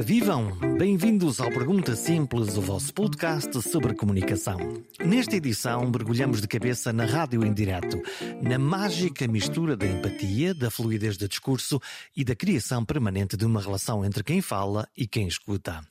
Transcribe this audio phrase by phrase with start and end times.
[0.00, 0.56] Ora, vivam!
[0.78, 4.56] Bem-vindos ao Pergunta Simples, o vosso podcast sobre comunicação.
[4.98, 8.00] Nesta edição, mergulhamos de cabeça na rádio em direto,
[8.40, 11.78] na mágica mistura da empatia, da fluidez do discurso
[12.16, 15.82] e da criação permanente de uma relação entre quem fala e quem escuta.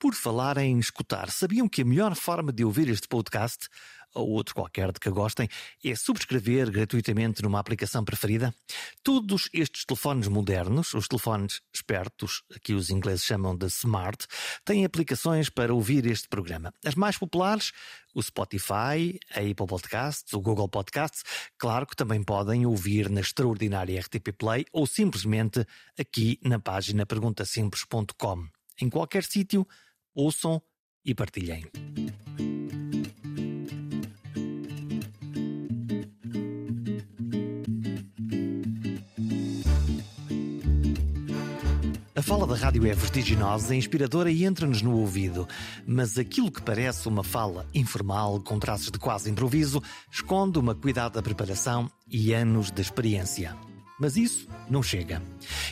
[0.00, 3.68] Por falar em escutar, sabiam que a melhor forma de ouvir este podcast
[4.14, 5.48] ou outro qualquer de que gostem,
[5.84, 8.54] é subscrever gratuitamente numa aplicação preferida.
[9.02, 14.26] Todos estes telefones modernos, os telefones espertos, que os ingleses chamam de smart,
[14.64, 16.72] têm aplicações para ouvir este programa.
[16.84, 17.72] As mais populares,
[18.14, 21.24] o Spotify, a Apple Podcasts, o Google Podcasts,
[21.58, 25.66] claro que também podem ouvir na extraordinária RTP Play ou simplesmente
[25.98, 28.46] aqui na página perguntasimples.com.
[28.80, 29.66] Em qualquer sítio,
[30.14, 30.62] ouçam
[31.04, 31.64] e partilhem.
[42.16, 45.48] A fala da rádio é vertiginosa, inspiradora e entra-nos no ouvido.
[45.84, 51.20] Mas aquilo que parece uma fala informal, com traços de quase improviso, esconde uma cuidada
[51.20, 53.56] preparação e anos de experiência.
[53.98, 55.20] Mas isso não chega.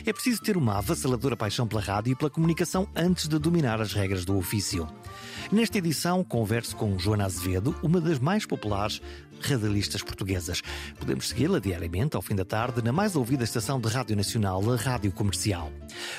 [0.05, 3.93] É preciso ter uma avassaladora paixão pela rádio e pela comunicação antes de dominar as
[3.93, 4.85] regras do ofício.
[5.49, 9.01] Nesta edição, converso com Joana Azevedo, uma das mais populares
[9.49, 10.61] radialistas portuguesas.
[10.99, 14.75] Podemos segui-la diariamente, ao fim da tarde, na mais ouvida estação de rádio nacional, a
[14.75, 15.71] Rádio Comercial.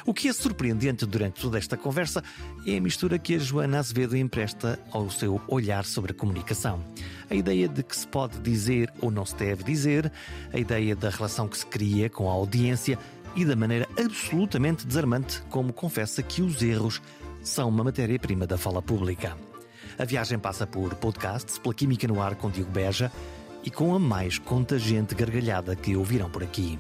[0.04, 2.22] O que é surpreendente durante toda esta conversa
[2.66, 6.84] é a mistura que a Joana Azevedo empresta ao seu olhar sobre a comunicação.
[7.30, 10.10] A ideia de que se pode dizer ou não se deve dizer,
[10.52, 12.98] a ideia da relação que se cria com a audiência
[13.36, 17.00] e da maneira absolutamente desarmante como confessa que os erros
[17.42, 19.36] são uma matéria-prima da fala pública.
[19.98, 23.12] A viagem passa por podcasts, pela Química no Ar com Diogo Beja
[23.62, 26.78] e com a mais contagiante gargalhada que ouviram por aqui.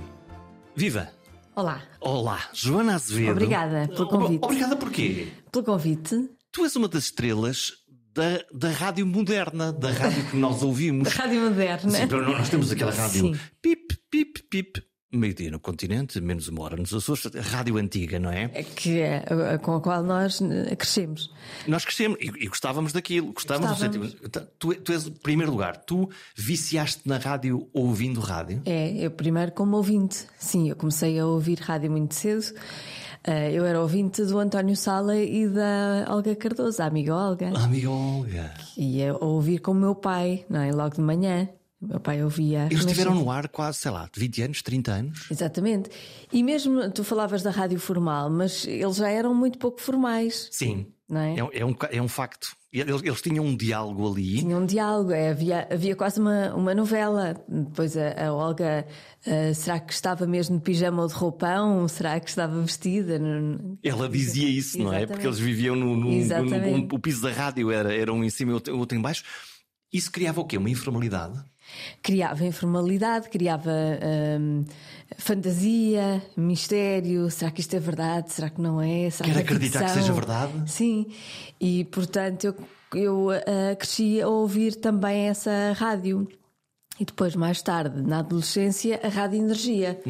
[0.74, 1.08] Viva!
[1.54, 1.80] Olá.
[2.00, 3.30] Olá, Joana Azevedo.
[3.32, 4.44] Obrigada pelo convite.
[4.44, 5.28] Obrigada porquê?
[5.52, 6.28] Pelo convite.
[6.50, 7.72] Tu és uma das estrelas
[8.12, 11.08] da, da rádio moderna, da rádio que nós ouvimos.
[11.14, 11.90] Da rádio moderna.
[11.90, 13.40] Sim, nós temos aquela rádio Sim.
[13.62, 14.82] pip, pip, pip,
[15.16, 18.50] meio-dia no continente, menos uma hora nos Açores, rádio antiga, não é?
[18.54, 21.30] É Que é a- a- com a qual nós eh, crescemos.
[21.66, 24.10] Nós crescemos e, e gostávamos daquilo, gostávamos Gostávamos.
[24.12, 24.48] sentimento.
[24.58, 28.62] Tu, tu és, em primeiro lugar, tu viciaste na rádio ouvindo rádio?
[28.66, 30.26] É, eu primeiro como ouvinte.
[30.38, 32.44] Sim, eu comecei a ouvir rádio muito cedo.
[33.26, 37.52] Eh, Eu era ouvinte do António Sala e da Olga Cardoso, a amiga Olga.
[37.58, 38.52] Amiga Olga.
[38.76, 40.70] E ia ouvir com o meu pai, não é?
[40.70, 41.48] Logo de manhã.
[41.84, 42.66] O meu pai ouvia.
[42.70, 45.26] Eles estiveram no ar quase, sei lá, 20 anos, 30 anos.
[45.30, 45.90] Exatamente.
[46.32, 50.86] E mesmo tu falavas da rádio formal, mas eles já eram muito pouco formais, Sim.
[51.08, 51.36] não é?
[51.38, 52.48] É, um- é um, é um facto.
[52.72, 54.38] Eles, eles tinham um diálogo ali.
[54.40, 57.36] Tinha um diálogo, é, havia, havia quase uma, uma novela.
[57.48, 58.84] Depois a, a Olga,
[59.24, 61.86] ah, será que estava mesmo de pijama ou de roupão?
[61.86, 63.20] Será que estava vestida?
[63.80, 65.06] Ela dizia isso, não é?
[65.06, 65.94] Porque eles viviam no.
[65.96, 68.98] no- no- no- o piso da rádio era, era um em cima e outro, outro
[68.98, 69.22] em baixo.
[69.92, 70.58] Isso criava o quê?
[70.58, 71.38] Uma informalidade?
[72.02, 74.64] Criava informalidade, criava ahm,
[75.18, 77.30] fantasia, mistério.
[77.30, 78.32] Será que isto é verdade?
[78.32, 79.10] Será que não é?
[79.10, 80.02] Será Quer que é acreditar que ficção?
[80.02, 80.70] seja verdade?
[80.70, 81.06] Sim,
[81.60, 82.56] e portanto eu,
[82.94, 86.28] eu ah, cresci a ouvir também essa rádio.
[86.98, 90.00] E depois, mais tarde, na adolescência, a Rádio Energia.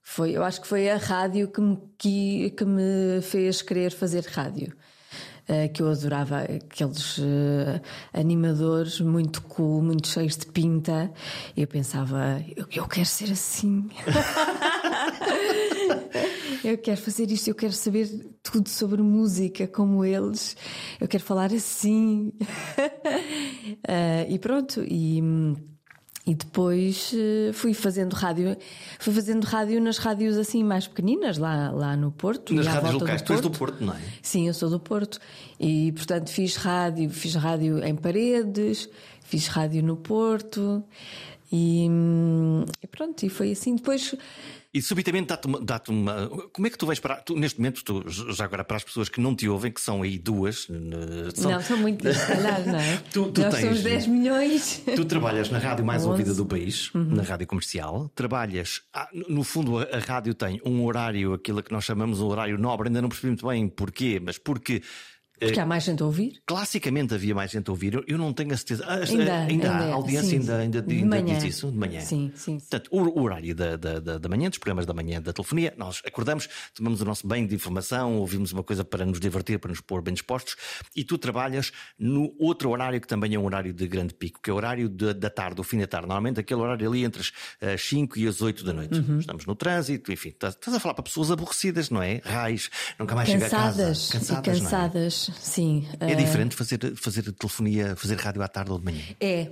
[0.00, 4.24] Foi, eu acho que foi a rádio que me, que, que me fez querer fazer
[4.24, 4.72] rádio.
[5.48, 7.80] Eh, que eu adorava aqueles eh,
[8.12, 11.12] animadores muito cool, muito cheios de pinta.
[11.56, 13.88] E eu pensava, eu, eu quero ser assim.
[16.64, 18.08] eu quero fazer isto, eu quero saber
[18.42, 20.56] tudo sobre música como eles.
[21.00, 22.32] Eu quero falar assim.
[23.88, 25.22] Eh, e pronto, e.
[26.26, 28.56] E depois eh, fui fazendo rádio,
[28.98, 32.52] fui fazendo rádio nas rádios assim mais pequeninas, lá, lá no Porto.
[32.52, 33.22] Nas e rádios locais.
[33.22, 33.58] do Tu és do Porto.
[33.58, 34.00] Porto, não é?
[34.20, 35.20] Sim, eu sou do Porto.
[35.60, 38.88] E portanto fiz rádio, fiz rádio em paredes,
[39.22, 40.82] fiz rádio no Porto
[41.52, 43.76] e, hum, e pronto, e foi assim.
[43.76, 44.12] Depois
[44.76, 46.28] E subitamente dá-te uma, dá-te uma.
[46.52, 47.16] Como é que tu vais para.
[47.16, 50.02] Tu, neste momento, tu, já agora para as pessoas que não te ouvem, que são
[50.02, 50.68] aí duas.
[51.34, 52.96] São, Não, são muitas, se calhar, não é?
[53.12, 54.82] Tu- tu Nós tens- somos 10 milhões.
[54.94, 56.10] Tu trabalhas na rádio mais Onze.
[56.10, 58.10] ouvida do país, na rádio comercial.
[58.14, 58.82] Trabalhas.
[58.92, 62.26] ah, no- no fundo, a, a rádio tem um horário, aquilo que nós chamamos um
[62.26, 62.88] horário nobre.
[62.88, 64.82] Ainda não percebi muito bem porquê, mas porque
[65.38, 66.40] Porque há mais gente a ouvir?
[66.46, 68.02] Classicamente havia mais gente a ouvir.
[68.06, 68.84] Eu não tenho a certeza.
[68.86, 69.38] Ah, Ainda, ainda, há.
[69.46, 69.90] ainda é.
[69.92, 71.34] a audiência Sim, ainda, ainda, de ainda manhã.
[71.38, 72.00] diz isso de manhã.
[72.00, 72.58] Sim, sim.
[72.58, 76.48] Portanto, o horário da, da, da, manhã, dos programas da manhã da telefonia, nós acordamos,
[76.74, 80.00] tomamos o nosso banho de informação, ouvimos uma coisa para nos divertir, para nos pôr
[80.02, 80.56] bem dispostos,
[80.94, 84.48] e tu trabalhas no outro horário que também é um horário de grande pico, que
[84.50, 86.06] é o horário de- da tarde, o fim da tarde.
[86.06, 87.32] Normalmente aquele horário ali entre as,
[87.74, 88.98] as 5 e as 8 da noite.
[88.98, 89.18] Uhum.
[89.18, 92.20] Estamos no trânsito, enfim, estás, estás a falar para pessoas aborrecidas, não é?
[92.24, 93.86] Raios, nunca mais chega a casa.
[93.86, 94.42] Cansadas.
[94.42, 95.86] Cansadas, sim.
[96.00, 99.02] É Ah, diferente fazer, fazer telefonia, fazer rádio à tarde ou de manhã.
[99.20, 99.50] É.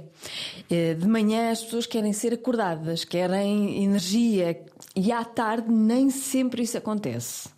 [0.70, 4.60] É, De manhã as pessoas querem ser acordadas, querem energia
[4.96, 7.48] e à tarde nem sempre isso acontece.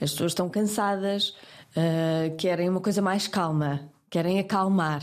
[0.00, 1.34] As pessoas estão cansadas,
[1.76, 5.02] ah, querem uma coisa mais calma, querem acalmar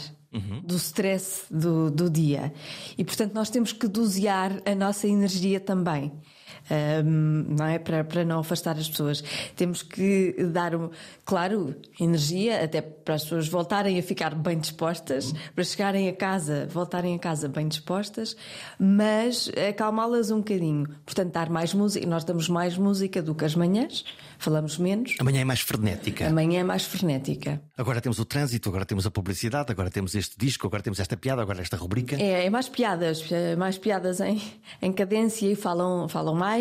[0.65, 2.51] do stress do, do dia.
[2.97, 6.11] E portanto nós temos que dosear a nossa energia também.
[7.09, 7.79] Não é?
[7.79, 9.23] Para, para não afastar as pessoas.
[9.55, 10.71] Temos que dar,
[11.23, 16.67] claro, energia até para as pessoas voltarem a ficar bem dispostas, para chegarem a casa,
[16.71, 18.35] voltarem a casa bem dispostas,
[18.79, 20.87] mas acalmá-las um bocadinho.
[21.05, 22.05] Portanto, dar mais música.
[22.07, 24.05] Nós damos mais música do que as manhãs,
[24.37, 25.15] falamos menos.
[25.19, 26.27] Amanhã é mais frenética.
[26.27, 27.61] Amanhã é mais frenética.
[27.77, 31.15] Agora temos o trânsito, agora temos a publicidade, agora temos este disco, agora temos esta
[31.17, 32.15] piada, agora esta rubrica.
[32.15, 34.41] É, é mais piadas, é mais piadas em,
[34.81, 36.54] em cadência e falam, falam mais,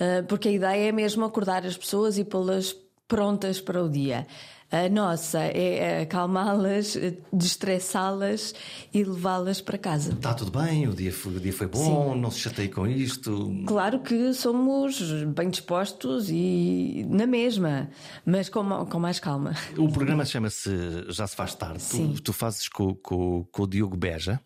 [0.00, 2.74] eh, porque a ideia é mesmo acordar as pessoas e pô-las
[3.06, 4.26] prontas para o dia.
[4.72, 6.96] A nossa é acalmá-las,
[7.30, 8.54] destressá-las
[8.92, 10.14] e levá-las para casa.
[10.14, 13.52] Está tudo bem, o dia foi, o dia foi bom, não se chateie com isto.
[13.66, 17.90] Claro que somos bem dispostos e na mesma,
[18.24, 19.52] mas com, com mais calma.
[19.76, 20.70] O programa chama-se
[21.10, 21.82] Já se faz tarde.
[21.82, 22.14] Sim.
[22.14, 24.40] Tu, tu fazes com, com, com o Diogo Beja.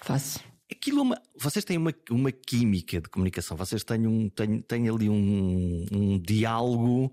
[0.00, 0.38] Faço.
[0.70, 4.88] Aquilo é uma, vocês têm uma, uma química de comunicação, vocês têm, um, têm, têm
[4.88, 7.12] ali um, um diálogo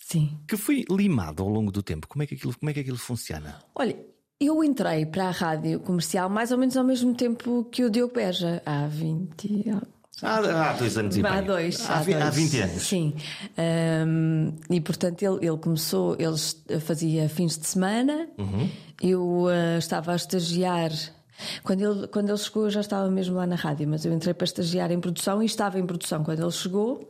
[0.00, 0.38] Sim.
[0.48, 2.08] que foi limado ao longo do tempo.
[2.08, 3.62] Como é que aquilo, como é que aquilo funciona?
[3.74, 3.96] Olha,
[4.40, 8.14] eu entrei para a rádio comercial mais ou menos ao mesmo tempo que o Diogo
[8.14, 9.88] Beja, há 20 anos.
[10.22, 11.46] Há, há dois anos e Há meio.
[11.46, 11.90] dois.
[11.90, 12.34] Há, há dois.
[12.34, 12.82] 20 anos.
[12.84, 13.14] Sim.
[13.58, 18.68] Ahm, e portanto ele, ele começou, ele fazia fins de semana, Uhum.
[19.02, 20.90] eu ah, estava a estagiar.
[21.62, 24.34] Quando ele, quando ele chegou, eu já estava mesmo lá na rádio, mas eu entrei
[24.34, 27.08] para estagiar em produção e estava em produção quando ele chegou.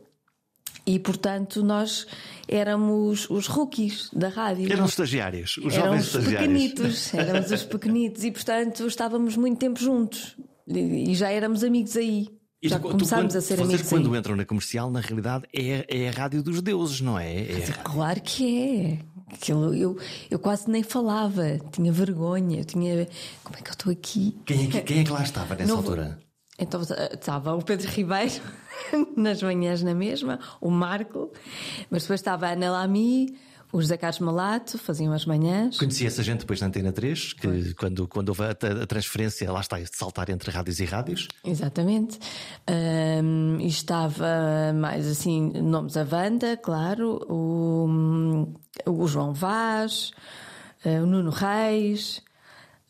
[0.85, 2.05] E portanto nós
[2.47, 4.71] éramos os rookies da rádio.
[4.71, 6.39] Eram estagiários, os Eram jovens os estagiários.
[6.41, 10.35] pequenitos, éramos os pequenitos e portanto estávamos muito tempo juntos
[10.67, 12.27] e já éramos amigos aí.
[12.61, 14.19] E já tu- tu começámos quando- a ser vocês amigos quando aí.
[14.19, 17.33] entram na comercial, na realidade, é, é a rádio dos deuses, não é?
[17.41, 18.99] É Claro que é.
[19.33, 19.97] Aquilo, eu,
[20.29, 23.07] eu quase nem falava, tinha vergonha, eu tinha.
[23.43, 24.37] Como é que eu estou aqui?
[24.45, 26.19] Quem, é que, quem é que lá estava nessa Não- altura?
[26.59, 28.33] Então eh, estava o Pedro Ribeiro
[29.17, 31.31] nas manhãs na mesma, o Marco,
[31.89, 33.35] mas depois estava a Ana Lamy,
[33.73, 35.77] o José Carlos Malato, faziam as manhãs.
[35.79, 38.51] Conheci essa gente depois na Antena 3, que quando, quando houve a,
[38.83, 41.27] a transferência, lá está, este saltar entre rádios e rádios.
[41.43, 42.19] Exatamente.
[42.67, 48.53] Ahm, e estava mais assim, nomes a Wanda, claro, o,
[48.87, 50.11] o João Vaz,
[50.85, 52.21] eh, o Nuno Reis.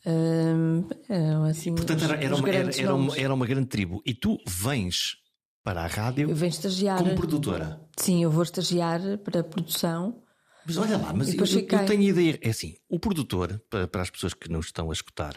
[0.06, 1.74] ahm, eram assim.
[1.75, 4.01] Portanto, era, era uma, era, era uma, era uma grande tribo.
[4.06, 5.18] E tu vens
[5.63, 6.97] para a Eu rádio venho estagiar.
[6.97, 7.79] como produtora.
[7.95, 10.21] Sim, eu vou estagiar para a produção.
[10.65, 11.77] Mas olha lá, mas eu, eu- fiquei.
[11.80, 12.39] eu tenho ideia.
[12.42, 15.36] É assim, o produtor, para, para as pessoas que nos estão a escutar,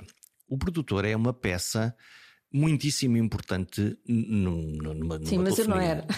[0.48, 1.94] o produtor é uma peça
[2.52, 6.06] muitíssimo importante n- num- numa, Sim, numa mas eu não era.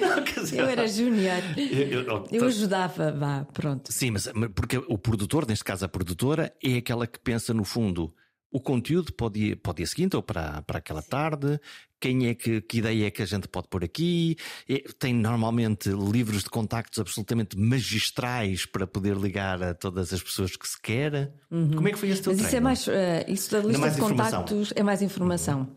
[0.00, 1.42] Não, quer dizer, Eu era júnior.
[1.56, 3.92] eu- eu- Eu ajudava, vá, pronto.
[3.92, 8.14] Sim, mas porque o produtor, neste caso a produtora, é aquela que pensa no fundo
[8.54, 11.58] o conteúdo para o dia, para o dia seguinte ou para, para aquela tarde,
[12.00, 14.36] quem é que, que ideia é que a gente pode pôr aqui,
[14.68, 20.54] É- tem normalmente livros de contactos absolutamente magistrais para poder ligar a todas as pessoas
[20.56, 21.32] que se quer.
[21.50, 22.38] Como é que foi esse teu Uhum.
[22.38, 22.64] Mas isso é treino?
[22.64, 22.86] mais.
[22.88, 24.40] eh, isso da lista mais de informação.
[24.42, 25.74] contactos é mais informação.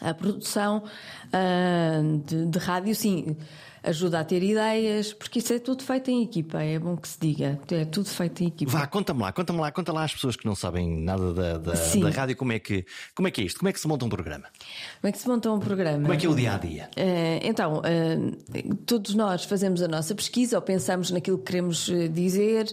[0.00, 0.84] A produção
[1.32, 3.36] ah, de, de rádio, sim,
[3.82, 7.18] ajuda a ter ideias, porque isso é tudo feito em equipa, é bom que se
[7.20, 7.58] diga.
[7.70, 8.70] É tudo feito em equipa.
[8.70, 11.72] Vá, conta-me lá, conta-me lá, conta lá às pessoas que não sabem nada da, da,
[11.72, 14.04] da rádio como é, que, como é que é isto, como é que se monta
[14.04, 14.48] um programa,
[15.00, 16.02] Como é que se monta um programa?
[16.02, 16.90] como é que é o dia a dia?
[16.96, 22.70] Eh, então, eh, todos nós fazemos a nossa pesquisa ou pensamos naquilo que queremos dizer.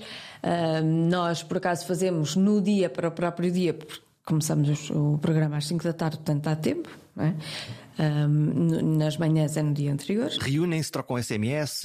[1.09, 5.65] Nós, por acaso, fazemos no dia para o próprio dia, porque começamos o programa às
[5.65, 6.89] 5 da tarde, portanto há tempo.
[7.23, 7.33] É?
[7.97, 10.29] N- nas manhãs é no dia anterior.
[10.39, 11.83] Reúnem-se, trocam SMS,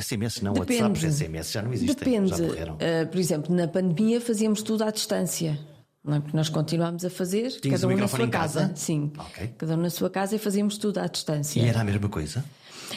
[0.00, 0.82] SMS não, Depende.
[0.82, 2.30] WhatsApp, SMS já não existem, Depende.
[2.30, 2.76] já morreram.
[2.78, 5.58] Eh, por exemplo, na pandemia fazíamos tudo à distância.
[6.02, 6.20] Não é?
[6.20, 8.72] Porque nós continuámos a fazer, Tinhas cada um na sua em casa?
[8.74, 9.54] Sim, Ok.
[9.58, 11.60] cada um na sua casa e fazíamos tudo à distância.
[11.60, 12.42] E era a mesma coisa?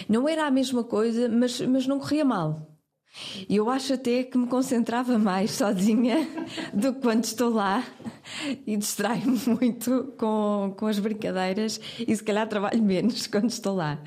[0.08, 2.73] Não era a mesma coisa, mas, mas não corria mal.
[3.48, 6.28] E eu acho até que me concentrava mais sozinha
[6.74, 7.84] do que quando estou lá
[8.66, 14.00] e distraio-me muito com, com as brincadeiras e se calhar trabalho menos quando estou lá.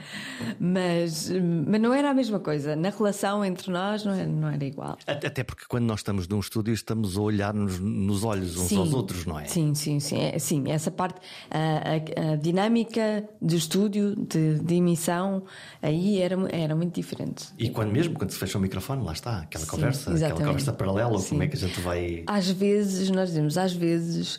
[0.59, 1.31] Mas,
[1.67, 2.75] mas não era a mesma coisa.
[2.75, 4.99] Na relação entre nós não era, não era igual.
[5.07, 8.93] Até porque quando nós estamos num estúdio estamos a olhar-nos nos olhos uns sim, aos
[8.93, 9.45] outros, não é?
[9.47, 10.19] Sim, sim, sim.
[10.19, 11.21] É, sim essa parte,
[11.51, 15.45] a, a, a dinâmica de estúdio, de, de, emissão,
[15.83, 17.47] aí era, era muito diferente.
[17.59, 20.25] E quando mesmo, quando se fecha o microfone, lá está, aquela sim, conversa, exatamente.
[20.25, 21.29] aquela conversa paralela, sim.
[21.31, 22.25] como é que a gente vai.
[22.27, 24.39] Às vezes, nós dizemos, às vezes,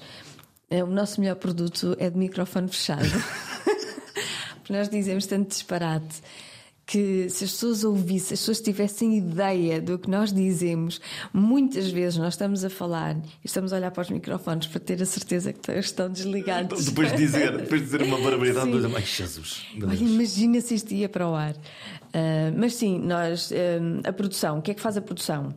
[0.70, 3.08] é, o nosso melhor produto é de microfone fechado.
[4.60, 6.22] Porque nós dizemos tanto disparate
[6.88, 11.02] que se as pessoas ouvissem, se as pessoas tivessem ideia do que nós dizemos,
[11.34, 15.02] muitas vezes nós estamos a falar e estamos a olhar para os microfones para ter
[15.02, 16.86] a certeza que estão desligados.
[16.86, 18.94] Depois de dizer, depois de dizer uma barbaridade, sim.
[18.96, 19.66] ai Jesus.
[19.84, 21.56] Olha, imagina se isto ia para o ar.
[22.18, 23.56] Uh, mas sim, nós, uh,
[24.04, 25.54] a produção, o que é que faz a produção?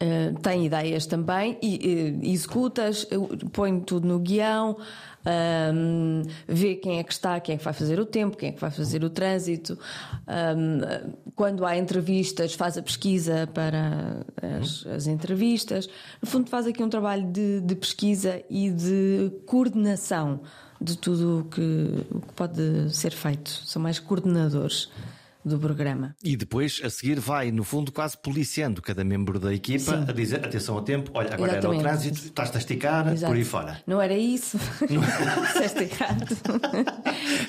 [0.00, 3.06] Uh, tem ideias também e uh, executas,
[3.52, 4.78] põe tudo no guião,
[6.46, 8.60] vê quem é que está, quem é que vai fazer o tempo, quem é que
[8.60, 9.78] vai fazer o trânsito.
[11.34, 14.24] Quando há entrevistas, faz a pesquisa para
[14.58, 15.86] as, as, entrevistas.
[16.22, 20.40] No fundo, faz aqui um trabalho de, de pesquisa e de coordenação
[20.80, 23.50] de tudo o que, o que pode ser feito.
[23.66, 24.88] São mais coordenadores
[25.48, 26.14] do programa.
[26.22, 30.04] E depois, a seguir, vai, no fundo, quase policiando cada membro da equipa Sim.
[30.08, 31.80] a dizer atenção ao tempo, olha, agora Exatamente.
[31.80, 33.32] era o trânsito, estás-te a esticar, Exato.
[33.32, 33.82] por aí fora.
[33.86, 34.58] Não era isso.
[34.88, 35.00] Não...
[35.46, 36.26] Disseste errado.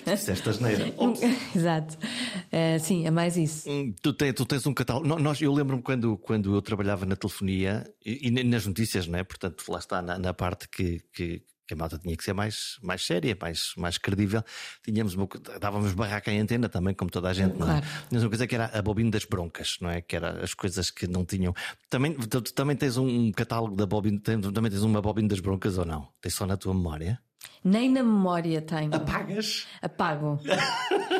[0.05, 0.85] Disseste asneira.
[1.55, 1.97] Exato.
[1.97, 3.69] Uh, sim, é mais isso.
[3.69, 5.07] Hum, tu, tens, tu tens um catálogo.
[5.19, 9.23] Nós, eu lembro-me quando, quando eu trabalhava na telefonia e, e nas notícias, não é?
[9.23, 12.79] Portanto, lá está na, na parte que, que que a malta tinha que ser mais,
[12.81, 14.43] mais séria, mais, mais credível.
[14.83, 15.27] Tínhamos uma,
[15.61, 17.81] dávamos barraca em antena também, como toda a gente, não é?
[18.07, 20.01] Tínhamos uma coisa que era a bobina das broncas, não é?
[20.01, 21.53] Que era as coisas que não tinham.
[21.87, 25.77] Também, tu, tu também tens um catálogo da bobina, também tens uma bobina das broncas
[25.77, 26.07] ou não?
[26.19, 27.21] Tens só na tua memória?
[27.63, 28.95] Nem na memória tenho.
[28.95, 29.67] Apagas?
[29.79, 30.39] Apago.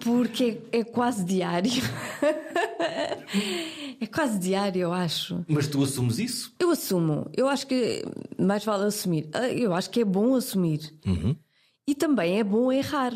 [0.00, 1.70] Porque é, quase diário.
[4.00, 5.44] é quase diário, eu acho.
[5.48, 6.54] Mas tu assumes isso?
[6.58, 7.30] Eu assumo.
[7.36, 8.04] Eu acho que
[8.38, 9.28] mais vale assumir.
[9.32, 10.94] Ah, eu acho que é bom assumir.
[11.06, 11.36] Uhum.
[11.86, 13.12] E também é bom errar.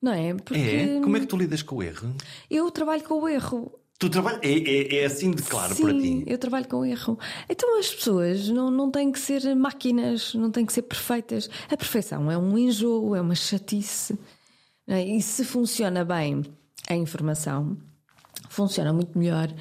[0.00, 0.34] Não é?
[0.34, 0.58] Porque...
[0.58, 1.00] É?
[1.00, 2.14] Como é que tu lidas com o erro?
[2.50, 3.72] Eu trabalho com o erro.
[3.98, 4.40] Tu trabalhas.
[4.42, 6.24] É, é, é, assim de claro Sim, para ti?
[6.26, 7.18] Eu trabalho com erro.
[7.48, 11.48] Então as pessoas não, não têm que ser máquinas, não têm que ser perfeitas.
[11.70, 14.18] A perfeição é um enjoo, é uma chatice.
[14.88, 15.04] É?
[15.04, 16.42] E se funciona bem
[16.88, 17.76] a informação,
[18.48, 19.52] funciona muito melhor.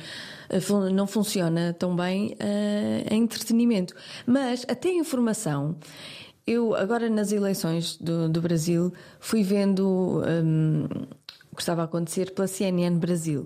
[0.49, 0.59] Eh,
[0.91, 3.95] não funciona tão bem uh, a entretenimento.
[4.25, 5.75] Mas até a informação.
[6.47, 10.85] Eu, agora nas eleições do, do Brasil, fui vendo um,
[11.51, 13.45] o que estava a acontecer pela CNN Brasil.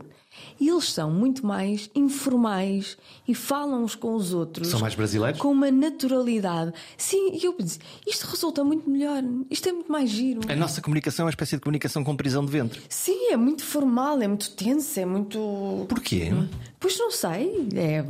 [0.60, 4.68] E eles são muito mais informais e falam uns com os outros.
[4.68, 5.40] São mais brasileiros?
[5.40, 6.74] Com uma naturalidade.
[6.98, 9.24] Sim, e eu disse, isto resulta muito melhor.
[9.50, 10.42] Isto é muito mais giro.
[10.48, 12.82] A nossa comunicação é uma espécie de comunicação com prisão de ventre.
[12.90, 15.86] Sim, é muito formal, é muito tenso, é muito.
[15.88, 16.32] Porquê?
[16.80, 17.68] Pois não sei.
[17.76, 18.04] É.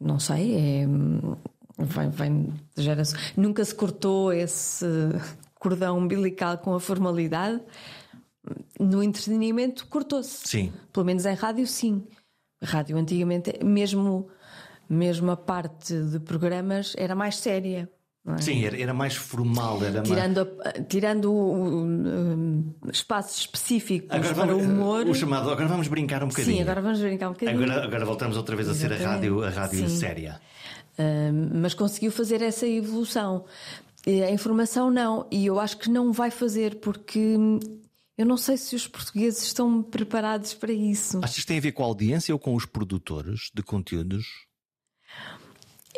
[0.00, 0.86] Não sei, é.
[1.78, 3.18] Vem, vem de geração.
[3.36, 4.84] Nunca se cortou esse
[5.58, 7.60] cordão umbilical com a formalidade
[8.78, 10.48] no entretenimento cortou-se.
[10.48, 10.72] Sim.
[10.92, 12.04] Pelo menos em rádio, sim.
[12.62, 14.28] Rádio antigamente, mesmo,
[14.88, 17.90] mesmo a parte de programas era mais séria.
[18.24, 18.38] É?
[18.40, 19.82] Sim, era, era, mais formal.
[19.82, 20.76] Era tirando, mais...
[20.76, 25.08] A, tirando um, espaços específicos agora para vamos, o humor.
[25.08, 26.56] O chamado, agora vamos brincar um bocadinho.
[26.56, 27.64] Sim, agora vamos brincar um bocadinho.
[27.64, 29.00] Agora, agora voltamos outra vez a Exatamente.
[29.00, 30.40] ser a rádio, a rádio séria.
[30.96, 33.44] Uh, mas conseguiu fazer essa evolução.
[34.06, 37.36] A informação não, e eu acho que não vai fazer porque
[38.22, 41.18] eu não sei se os portugueses estão preparados para isso.
[41.22, 44.46] Achas que tem a ver com a audiência ou com os produtores de conteúdos?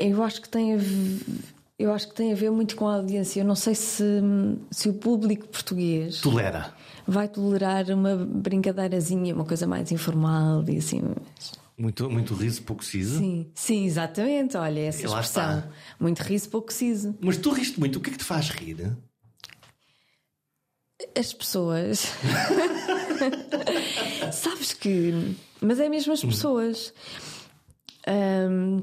[0.00, 1.20] Eu acho que tem a ver,
[1.78, 3.40] eu acho que tem a ver muito com a audiência.
[3.40, 4.02] Eu não sei se,
[4.70, 6.74] se o público português tolera.
[7.06, 11.02] Vai tolerar uma brincadeirazinha, uma coisa mais informal e assim.
[11.76, 13.18] Muito, muito riso, pouco siso?
[13.18, 14.56] Sim, sim, exatamente.
[14.56, 15.64] Olha, essa expressão.
[16.00, 17.14] Muito riso, pouco siso.
[17.20, 18.96] Mas tu riste muito, o que é que te faz rir?
[21.18, 22.06] As pessoas.
[24.32, 25.36] Sabes que.
[25.60, 26.28] Mas é mesmo as hum.
[26.28, 26.92] pessoas.
[28.06, 28.82] Um,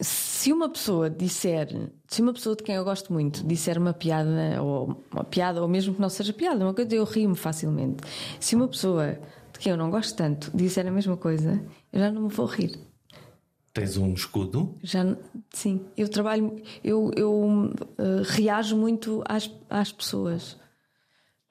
[0.00, 1.68] se uma pessoa disser,
[2.08, 5.68] se uma pessoa de quem eu gosto muito disser uma piada, ou uma piada, ou
[5.68, 8.02] mesmo que não seja piada, uma coisa, eu rio-me facilmente.
[8.38, 9.18] Se uma pessoa
[9.52, 11.62] de quem eu não gosto tanto disser a mesma coisa,
[11.92, 12.78] eu já não me vou rir.
[13.74, 14.74] Tens um escudo?
[14.82, 15.04] Já,
[15.52, 20.58] sim, eu trabalho, eu, eu uh, reajo muito às, às pessoas.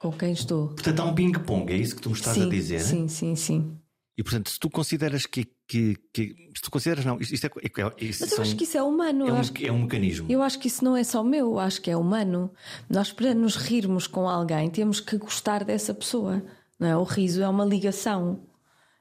[0.00, 0.68] Com quem estou.
[0.68, 2.80] Portanto, há um ping-pong, é isso que tu me estás sim, a dizer?
[2.80, 3.78] Sim, sim, sim.
[4.16, 5.46] E portanto, se tu consideras que.
[5.68, 7.48] que, que se tu consideras, não, isto, isto é.
[7.48, 9.28] é, Mas eu acho que isso é humano.
[9.28, 10.26] É um, acho, é um mecanismo.
[10.30, 12.50] eu acho que isso não é só meu, eu acho que é humano.
[12.88, 16.42] Nós, para nos rirmos com alguém, temos que gostar dessa pessoa.
[16.78, 16.96] Não é?
[16.96, 18.40] O riso é uma ligação,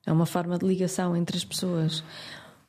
[0.06, 2.03] é uma forma de ligação entre as pessoas.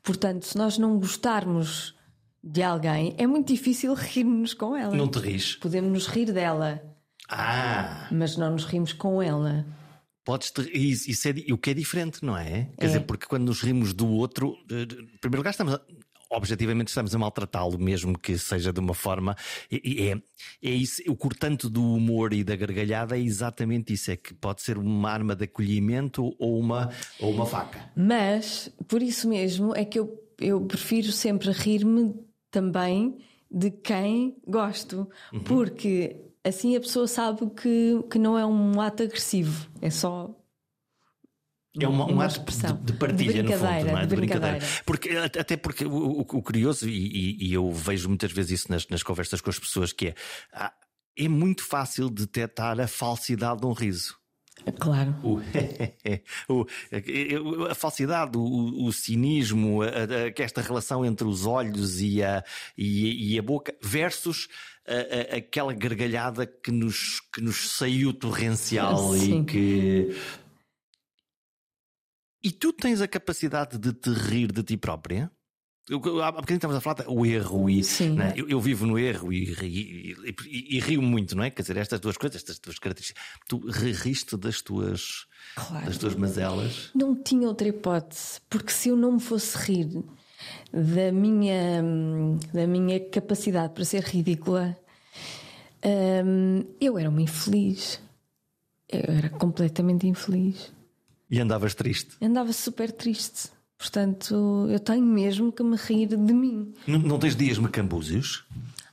[0.02, 1.96] Portanto, se nós não gostarmos
[2.42, 4.94] de alguém, é muito difícil rirmos com ela.
[4.94, 5.56] Não te rires.
[5.56, 6.82] Podemos nos rir dela,
[7.30, 8.08] Ah!
[8.10, 9.64] mas não nos rimos com ela.
[10.24, 12.68] Podes te, isso, isso é o que é diferente, não é?
[12.78, 14.86] Quer dizer, porque quando nos rimos do outro, em
[15.18, 15.80] primeiro lugar, estamos a-
[16.32, 19.34] objetivamente estamos a maltratá-lo, mesmo que seja de uma forma.
[19.70, 20.22] E, e é,
[20.62, 24.60] é isso, o cortante do humor e da gargalhada é exatamente isso: é que pode
[24.62, 27.90] ser uma arma de acolhimento ou uma, ou uma faca.
[27.96, 32.14] Mas, por isso mesmo, é que eu, eu prefiro sempre rir-me
[32.50, 33.16] também
[33.50, 35.08] de quem gosto,
[35.44, 40.34] porque assim a pessoa sabe que, que não é um ato agressivo, é só.
[41.78, 44.06] É uma, um ato de, de partilha, De no fundo, não é?
[44.06, 44.58] de brincadeira.
[44.84, 48.88] Porque, até porque o, o- o curioso, e, e- eu vejo muitas vezes isso nas,
[48.88, 50.14] nas conversas com as pessoas, que é,
[50.52, 50.72] ah,
[51.16, 54.16] é muito fácil detectar a falsidade de um riso.
[54.80, 55.14] Claro.
[55.22, 55.40] O,
[56.52, 56.66] o-
[57.66, 59.86] a falsidade, o, o cinismo, a,
[60.26, 62.42] a- que esta relação entre os olhos e a,
[62.76, 64.48] e, e a boca, versus
[64.92, 69.44] a- a- aquela gargalhada que nos, que nos saiu torrencial e Sim.
[69.44, 70.08] que.
[72.42, 75.30] E tu tens a capacidade de te rir de ti própria?
[75.88, 78.10] Eu- Há bocadinho estamos a falar do erro e Sim.
[78.10, 78.34] não é?
[78.36, 80.14] eu, eu vivo no erro e, e-
[80.46, 81.50] e- e rio muito, não é?
[81.50, 83.22] Quer dizer, estas duas coisas, estas duas características.
[83.48, 85.86] Tu ri- riste das tuas, Claro.
[85.86, 86.90] das tuas mazelas.
[86.94, 89.88] Não tinha outra hipótese, porque se eu não me fosse rir
[90.72, 91.82] da minha,
[92.52, 94.76] da minha capacidade para ser ridícula,
[96.24, 98.00] hum, eu era uma infeliz.
[98.88, 100.72] Eu era completamente infeliz.
[101.30, 102.16] E andavas triste.
[102.20, 103.50] Andava super triste.
[103.78, 106.74] Portanto, eu tenho mesmo que me rir de mim.
[106.86, 108.44] Não, não tens dias macambúzios?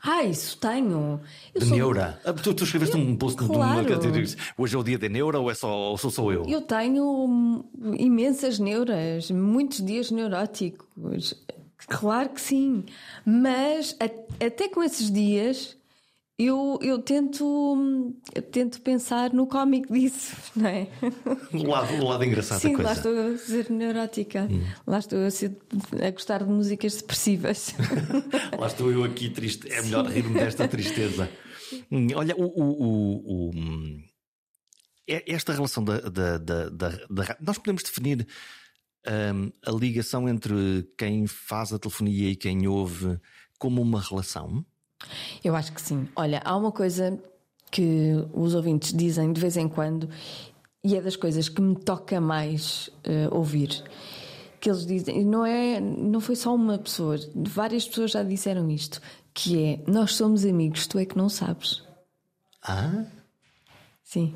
[0.04, 1.20] Ah, isso tenho.
[1.54, 2.22] Eu De sou- neura?
[2.24, 3.88] Ah, tu, tu escreveste um post de Claro.
[3.88, 4.26] categoria.
[4.58, 6.46] Hoje é o dia da neura ou, é só, ou sou só eu?
[6.48, 7.64] Eu tenho hum,
[7.98, 11.34] imensas neuras, muitos dias neuróticos.
[11.88, 12.84] Claro que sim.
[13.26, 13.96] Mas
[14.40, 15.76] até com esses dias
[16.40, 20.88] eu, eu tento, hum, eu tento pensar no cómico disso, não é?
[21.52, 23.10] O lado, o lado engraçado Sim, da lá coisa.
[23.10, 24.48] estou a ser neurótica.
[24.86, 25.58] Lá estou a, ser-
[26.06, 27.74] a gostar de músicas depressivas.
[28.58, 29.72] Lá estou eu aqui triste.
[29.72, 31.30] É melhor rir-me desta tristeza.
[31.92, 34.04] Hum, Olha, o, o- o- hum,
[35.08, 38.28] é- esta relação da, da, da, da- da- Nós podemos definir
[39.08, 43.20] hum, a ligação entre quem faz a telefonia e quem ouve
[43.58, 44.64] como uma relação?
[45.44, 46.08] Eu acho que sim.
[46.16, 47.18] Olha, há uma coisa
[47.72, 50.10] que os ouvintes dizem de vez em quando
[50.84, 53.84] e é das coisas que me toca mais eh, ouvir.
[54.60, 59.02] Que eles dizem, não é, não foi só uma pessoa, várias pessoas já disseram isto,
[59.34, 61.84] que é nós somos amigos, tu é que não sabes.
[62.64, 63.06] Ah?
[64.04, 64.34] Sim.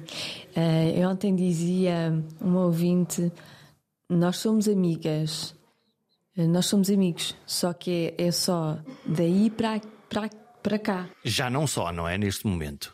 [0.56, 3.32] Eh, eu ontem dizia uma ouvinte:
[4.10, 5.56] Nós somos amigas,
[6.36, 10.30] Eh, nós somos amigos, só que é, é só daí para, para,
[10.62, 11.10] para cá.
[11.24, 12.18] Já não só, não é?
[12.18, 12.94] Neste momento.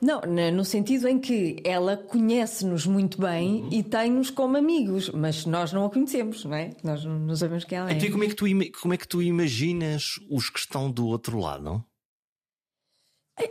[0.00, 0.20] Não,
[0.52, 5.84] no sentido em que ela conhece-nos muito bem e tem-nos como amigos, mas nós não
[5.86, 6.70] a conhecemos, não é?
[6.84, 7.94] Nós não não sabemos quem ela é.
[7.94, 8.44] Então, e como é, que tu,
[8.80, 11.84] como é que tu imaginas os que estão do outro lado?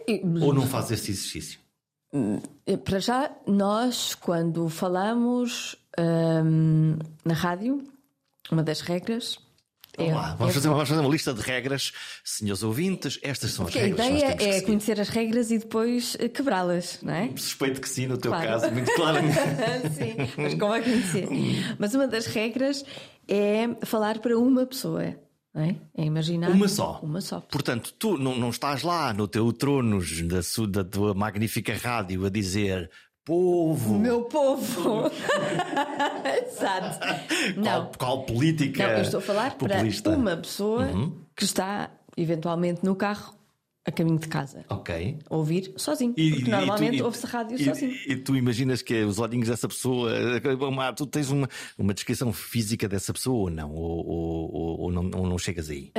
[0.08, 1.60] E- Ou não fazes esse exercício?
[2.66, 7.84] Eh, Para já, nós, quando falamos hum, na rádio,
[8.52, 9.40] uma das regras
[9.98, 11.92] é, Vamos lá, vamos, é- fazer, vamos fazer uma lista de regras,
[12.24, 13.20] senhores ouvintes.
[13.24, 14.10] Estas são as porque a regras.
[14.10, 17.30] nós ideia que é conhecer as regras e depois eh, quebrá-las, não é?
[17.36, 18.48] Suspeito que sim, no teu Claro.
[18.48, 19.38] caso, muito claramente.
[19.98, 21.28] Sim, mas como a conhecer?
[21.80, 22.86] Mas uma das regras
[23.28, 25.18] é falar para uma pessoa, é?
[25.98, 26.52] É imaginar.
[26.52, 27.00] Uma só.
[27.02, 27.42] Uma só.
[27.42, 32.30] Portanto, tu não, não estás lá no teu trono da, da tua magnífica rádio a
[32.30, 32.92] dizer
[33.28, 34.00] povo.
[34.00, 35.12] Meu povo!
[36.48, 37.00] Exato.
[37.58, 37.64] Não.
[37.64, 38.88] Qual, qual política?
[38.88, 40.10] Não, eu estou a falar populista?
[40.12, 41.14] para uma pessoa Uhum.
[41.36, 43.36] que está eventualmente no carro
[43.86, 44.66] a caminho de casa.
[44.70, 45.18] Ok.
[45.30, 46.14] A ouvir sozinho.
[46.18, 47.94] E- porque e- normalmente e ouve-se rádio e- sozinho.
[48.08, 50.12] E, tu imaginas que os olhinhos dessa pessoa.
[50.70, 53.74] uma- tu tens uma, uma descrição física dessa pessoa ou não?
[53.74, 55.92] Ou, ou- ou- ou não, ou não chegas aí?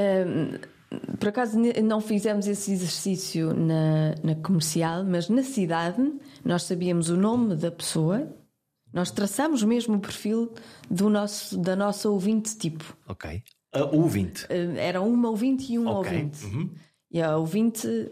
[1.18, 6.12] Por acaso não fizemos esse exercício na, na comercial, mas na cidade
[6.44, 8.26] nós sabíamos o nome da pessoa,
[8.92, 10.52] nós traçamos mesmo o perfil
[10.90, 12.96] do nosso, da nossa ouvinte tipo.
[13.06, 13.42] Ok.
[13.72, 14.46] A ouvinte.
[14.48, 16.10] Eh, Era uma ouvinte e um Ok.
[16.10, 16.44] ouvinte.
[16.46, 16.70] Uhum.
[17.10, 18.10] E a ouvinte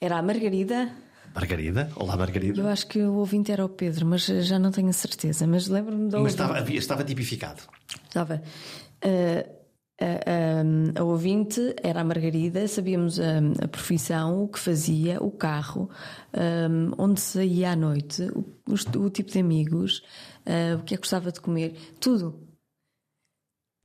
[0.00, 0.90] era a Margarida
[1.34, 1.90] Margarida?
[1.96, 2.60] Olá, Margarida.
[2.60, 5.46] Eu acho que o ouvinte era o Pedro, mas já não tenho certeza.
[5.46, 7.60] Mas lembro-me da Mas estava, havia- estava tipificado.
[8.08, 8.42] Estava.
[9.04, 9.59] Uh,
[10.00, 15.30] a, a- a ouvinte era a Margarida, sabíamos um, a, profissão, o que fazia, o
[15.30, 15.90] carro,
[16.34, 20.02] um, onde saía à noite, o, os- o tipo de amigos,
[20.46, 22.46] uh, o que é que gostava de comer, tudo.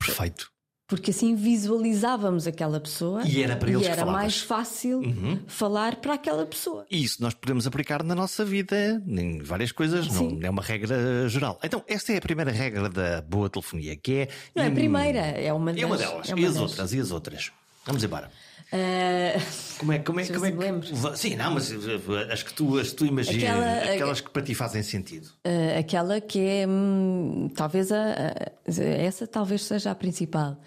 [0.00, 0.50] Perfeito.
[0.88, 4.20] Porque assim visualizávamos aquela pessoa E era para eles que era falavas.
[4.22, 5.02] mais fácil
[5.48, 6.86] falar para aquela pessoa.
[6.90, 10.38] E isso nós podemos aplicar na nossa vida em várias coisas, Sim.
[10.38, 11.58] não é uma regra geral.
[11.62, 14.28] Então, esta é a primeira regra da boa telefonia, que é.
[14.54, 15.82] Não é a Hum, primeira, é uma das.
[15.82, 16.28] É uma delas.
[16.30, 16.62] é uma e as das.
[16.62, 16.92] outras?
[16.92, 17.52] E as outras?
[17.84, 18.30] Vamos embora.
[18.72, 21.16] Uh, Como é, como é, como é que.
[21.16, 21.76] Sim, não, mas uh,
[22.32, 25.26] as que tu, as que tu imaginas, Aquela- aquelas que para ti fazem sentido.
[25.46, 30.60] Uh, aquela que é hum, talvez a, a- essa talvez seja a principal,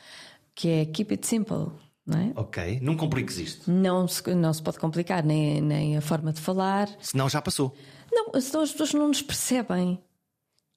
[0.56, 1.72] que é keep it simple,
[2.06, 2.32] não é?
[2.36, 3.70] Ok, não compliques isto.
[3.70, 6.88] Não se, não se pode complicar nem, nem a forma de falar.
[7.02, 7.76] Senão já passou.
[8.12, 10.02] Não, senão as pessoas não nos percebem,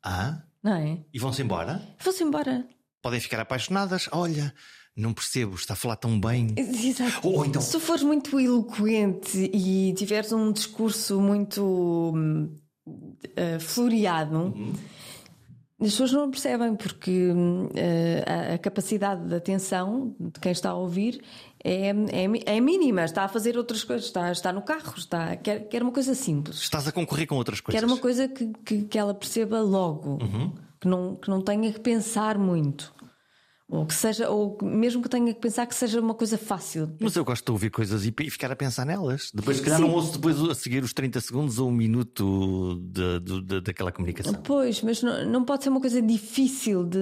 [0.02, 0.98] Ah, não é?
[1.14, 1.80] e vão-se embora?
[2.00, 2.66] Vão-se embora.
[3.00, 4.08] Podem ficar apaixonadas.
[4.12, 4.52] Olha,
[4.96, 6.48] não percebo, está a falar tão bem.
[6.56, 7.26] Exato.
[7.26, 12.48] Ou então- Se fores muito eloquente e tiveres um discurso muito
[13.36, 14.72] eh, floreado, Uhum.
[15.80, 17.28] as pessoas não percebem porque
[17.74, 21.22] eh, a, a capacidade de atenção de quem está a ouvir
[21.64, 23.04] é, é, é mínima.
[23.04, 26.58] Está a fazer outras coisas, está, está no carro, está, quer, quer uma coisa simples.
[26.58, 27.80] Estás a concorrer com outras coisas.
[27.80, 30.52] Quer uma coisa que, que, que ela perceba logo, Uhum.
[30.80, 32.92] que, não, que não tenha que pensar muito.
[33.74, 36.94] Ou que seja, ou mesmo que tenha que pensar que seja uma coisa fácil.
[37.00, 39.30] Mas eu gosto de ouvir coisas e e ficar a pensar nelas.
[39.32, 43.20] Depois, se calhar, não ouço depois a seguir os 30 segundos ou um minuto de,
[43.20, 44.34] de- de- daquela comunicação.
[44.44, 46.98] Pois, mas não, não pode ser uma coisa difícil de,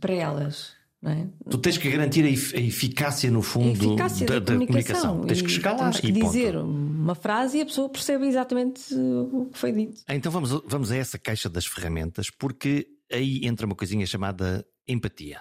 [0.00, 0.72] para elas.
[1.00, 1.26] Não é?
[1.50, 4.66] Tu tens que garantir a, ef- a eficácia, no A fundo, eficácia da, da, da
[4.66, 5.20] comunicação.
[5.22, 6.26] Tens que E chegar lá que e ponto.
[6.26, 10.00] dizer uma frase e a pessoa percebe exatamente o que foi dito.
[10.08, 15.40] Então vamos, vamos a essa caixa das ferramentas, porque aí entra uma coisinha chamada empatia.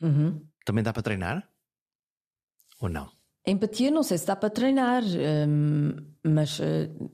[0.00, 0.40] Uhum.
[0.64, 1.48] Também dá para treinar?
[2.80, 3.10] Ou não?
[3.46, 5.02] Empatia, não sei se dá para treinar,
[5.48, 7.10] hum, mas uh,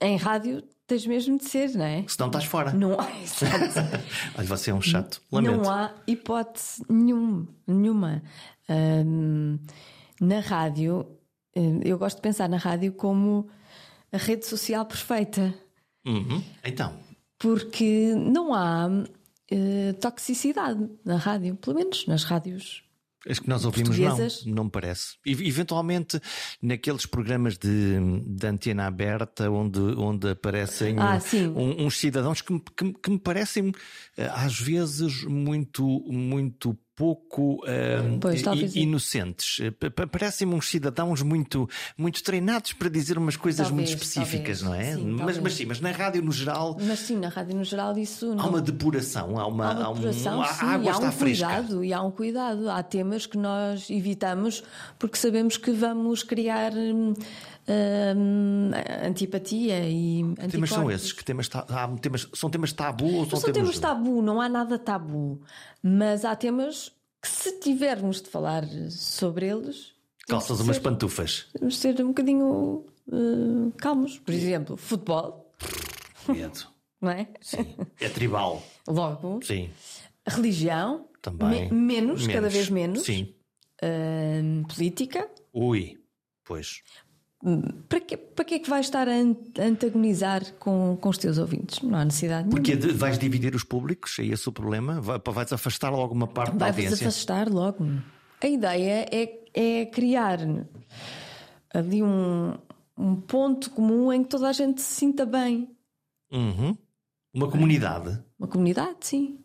[0.00, 2.04] em rádio tens mesmo de ser, não é?
[2.08, 2.72] Se não estás fora.
[2.72, 3.80] Não há, exato.
[4.36, 5.22] Olha, você é um chato.
[5.30, 5.62] Lamento.
[5.62, 8.22] Não há hipótese nenhum, nenhuma.
[8.68, 9.58] Hum,
[10.20, 11.06] na rádio,
[11.56, 13.48] hum, eu gosto de pensar na rádio como
[14.12, 15.54] a rede social perfeita,
[16.06, 16.42] Uhum.
[16.62, 16.98] Então,
[17.38, 18.88] porque não há
[19.50, 22.82] eh, toxicidade na rádio, pelo menos nas rádios.
[23.28, 25.16] as que nós ouvimos não, não me parece.
[25.24, 26.20] E, eventualmente,
[26.60, 31.48] naqueles programas de, de antena aberta onde, onde aparecem Ah, sim.
[31.48, 33.72] um- uns cidadãos que, me- que, que me parecem
[34.16, 37.60] eh, às vezes muito, muito pouco
[38.20, 38.74] Pois, talvez.
[38.76, 39.58] inocentes.
[39.60, 43.96] Eh, pa- pa- Parecem-me uns cidadãos muito, muito treinados para dizer umas coisas Talvez, muito
[44.02, 44.62] específicas, talvez.
[44.62, 44.94] não é?
[44.94, 47.96] Sim, mas, mas sim, mas na rádio no geral Mas sim, na rádio no geral
[47.98, 48.48] isso há não.
[48.48, 51.46] uma depuração, há uma, Há uma há um- depuração, sim, água há está um fresca.
[51.46, 52.70] cuidado, e há um cuidado.
[52.70, 54.62] Há temas que nós evitamos
[54.98, 57.14] porque sabemos que vamos criar hum,
[57.68, 58.70] hum,
[59.06, 60.70] antipatia e Que temas anticorpos.
[60.70, 61.12] são esses?
[61.12, 64.48] Que temas, há temas, são temas tabu ou são são temas temas tabu, não há
[64.48, 65.40] nada tabu.
[65.82, 69.92] Mas há temas que, se tivermos de falar sobre eles,
[70.28, 71.46] calças umas ser- pantufas?
[71.58, 74.18] temos de ser um bocadinho uh, calmos.
[74.18, 75.50] Por exemplo, futebol,
[76.28, 76.66] Medo.
[77.00, 77.28] não é?
[78.00, 78.62] É tribal.
[78.86, 79.70] Logo, Sim,
[80.26, 81.70] religião, também.
[81.70, 83.02] me- menos, cada vez menos.
[83.04, 83.34] Sim.
[83.82, 85.28] Uh, política.
[85.52, 85.98] Ui,
[86.44, 86.82] pois.
[87.88, 91.18] Para que, para que é que vais estar a an- a antagonizar com, com os
[91.18, 91.82] teus ouvintes?
[91.82, 92.62] Não há necessidade nenhuma.
[92.62, 94.18] Porque vais dividir os públicos?
[94.18, 95.00] É esse o problema?
[95.00, 97.06] Vai- Vais afastar alguma parte da Vai-vos audiência?
[97.08, 97.86] afastar logo.
[98.42, 100.38] A ideia é, é criar
[101.74, 102.54] ali um,
[102.96, 105.68] um ponto comum em que toda a gente se sinta bem.
[106.32, 106.76] Uhum.
[107.34, 108.22] Uma comunidade.
[108.38, 109.38] Uma comunidade, sim.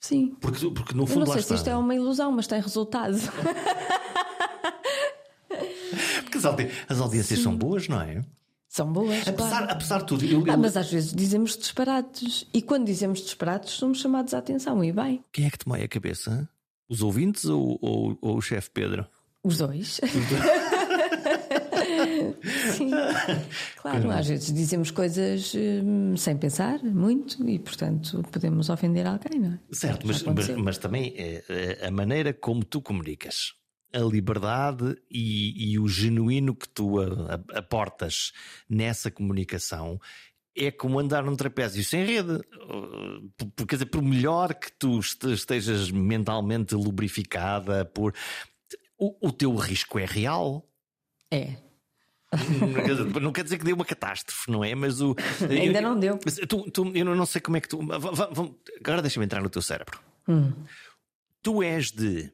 [0.00, 0.36] Sim.
[0.40, 1.54] Porque, porque no Eu fundo não lá sei se está.
[1.54, 3.16] isto é uma ilusão, mas tem resultado.
[6.48, 8.22] As, audi- as audiências são boas, não é?
[8.68, 9.28] São boas.
[9.28, 9.66] Apesar, claro.
[9.72, 12.46] apesar de tudo, eu- Ah, eu- mas às vezes dizemos disparates.
[12.54, 14.82] E quando dizemos disparates, somos chamados a atenção.
[14.82, 16.48] E bem, quem é que te moe a cabeça?
[16.88, 19.06] Os ouvintes ou, ou- ou o chefe Pedro?
[19.44, 20.00] os dois.
[22.76, 22.90] Sim,
[23.76, 29.52] claro, às vezes dizemos coisas hum, sem pensar muito e, portanto, podemos ofender alguém, não
[29.54, 29.58] é?
[29.72, 31.44] Certo, mas, mas, mas também é,
[31.82, 33.54] é a maneira como tu comunicas,
[33.94, 36.96] a liberdade e, e o genuíno que tu
[37.54, 38.32] aportas
[38.68, 39.98] nessa comunicação
[40.56, 42.38] é como andar num trapézio sem rede.
[43.56, 48.14] Por- Quer dizer, por melhor que tu este- estejas mentalmente lubrificada, por
[48.98, 50.68] o, o teu risco é real.
[51.30, 51.56] É.
[53.20, 54.74] não quer dizer que deu uma catástrofe, não é?
[54.74, 55.14] Mas o.
[55.50, 56.18] Ainda não deu.
[56.48, 57.78] Tu, tu, eu não sei como é que tu.
[58.80, 60.00] Agora deixa-me entrar no teu cérebro.
[60.28, 60.52] Hum.
[61.42, 62.32] Tu és de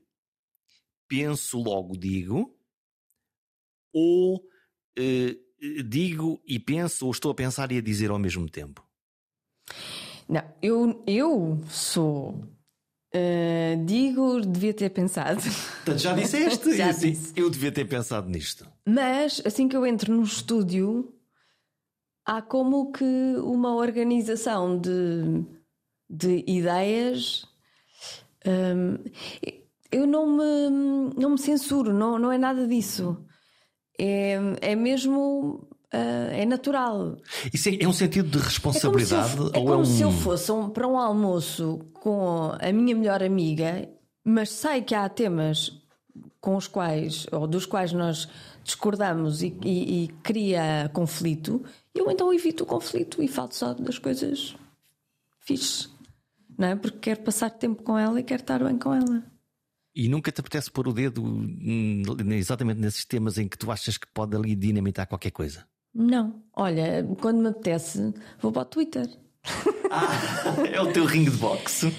[1.08, 2.54] penso, logo digo,
[3.92, 4.44] ou
[4.96, 5.36] eh,
[5.84, 8.86] digo e penso, ou estou a pensar e a dizer ao mesmo tempo?
[10.28, 12.44] Não, eu, eu sou
[13.08, 15.40] Uh, digo, devia ter pensado.
[15.40, 16.72] Portanto, já disseste?
[16.76, 17.32] já assim, disse.
[17.34, 18.70] Eu devia ter pensado nisto.
[18.86, 21.14] Mas assim que eu entro no estúdio,
[22.26, 23.04] há como que
[23.42, 25.42] uma organização de,
[26.08, 27.46] de ideias.
[28.46, 28.98] Um,
[29.90, 33.24] eu não me, não me censuro, não, não é nada disso.
[33.98, 37.16] É, é mesmo Uh, é natural.
[37.50, 39.32] Isso é, é, um sentido de responsabilidade?
[39.32, 39.84] É como se eu, é como um...
[39.86, 43.88] se eu fosse um, para um almoço com a minha melhor amiga,
[44.22, 45.80] mas sei que há temas
[46.42, 48.28] com os quais, ou dos quais nós
[48.62, 53.98] discordamos e, e, e cria conflito, eu então evito o conflito e falo só das
[53.98, 54.54] coisas
[55.40, 55.88] fixes.
[56.58, 56.76] Não é?
[56.76, 59.24] Porque quero passar tempo com ela e quero estar bem com ela.
[59.98, 61.20] E nunca te apetece pôr o dedo
[62.32, 65.66] exatamente nesses temas em que tu achas que pode ali dinamitar qualquer coisa?
[65.92, 66.40] Não.
[66.54, 69.08] Olha, quando me apetece, vou para o Twitter.
[69.90, 70.06] Ah,
[70.72, 71.92] é o teu ringue de boxe?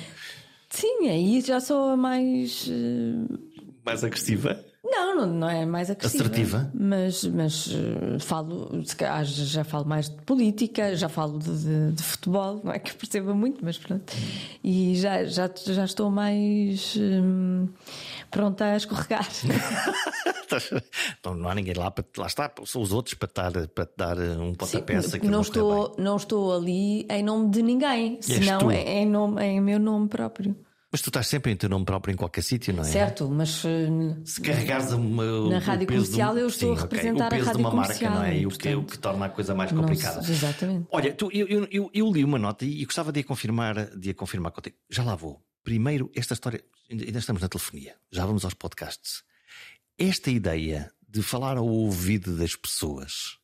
[0.69, 2.69] Sim, aí já sou a mais.
[2.69, 3.37] Uh...
[3.83, 4.65] Mais agressiva?
[4.91, 6.23] Não, não, não é mais agressiva.
[6.23, 6.71] Assertiva?
[6.73, 8.81] Mas, mas uh, falo,
[9.23, 13.33] já falo mais de política, já falo de, de, de, futebol, não é que perceba
[13.33, 14.11] muito, mas pronto.
[14.63, 17.67] E já, já, já estou mais um,
[18.31, 19.27] pronta a escorregar.
[21.23, 22.05] não, não há ninguém lá para.
[22.17, 25.01] Lá está, são os outros para, estar, para te dar um pontapé.
[25.01, 29.47] Sim, não, estou, não estou ali em nome de ninguém, senão é em, nome, é
[29.47, 30.55] em meu nome próprio.
[30.91, 32.85] Mas tu estás sempre em teu nome próprio em qualquer sítio, não é?
[32.85, 33.87] Certo, mas eh,
[34.25, 37.45] se carregares uma, na rádio comercial eu estou sim, a representar okay, o peso a
[37.45, 38.37] rádio de uma marca, não é?
[38.39, 40.19] E o que, o que torna a coisa mais complicada.
[40.19, 40.87] Não, exatamente.
[40.91, 44.09] Olha, tu, eu, eu, eu, eu, li uma nota e gostava de a confirmar, de
[44.09, 44.77] a confirmar contigo.
[44.89, 45.39] Já lá vou.
[45.63, 49.23] Primeiro, esta história, ainda estamos na telefonia, já vamos aos podcasts.
[49.95, 53.37] Esta ideia de falar ao ouvido das pessoas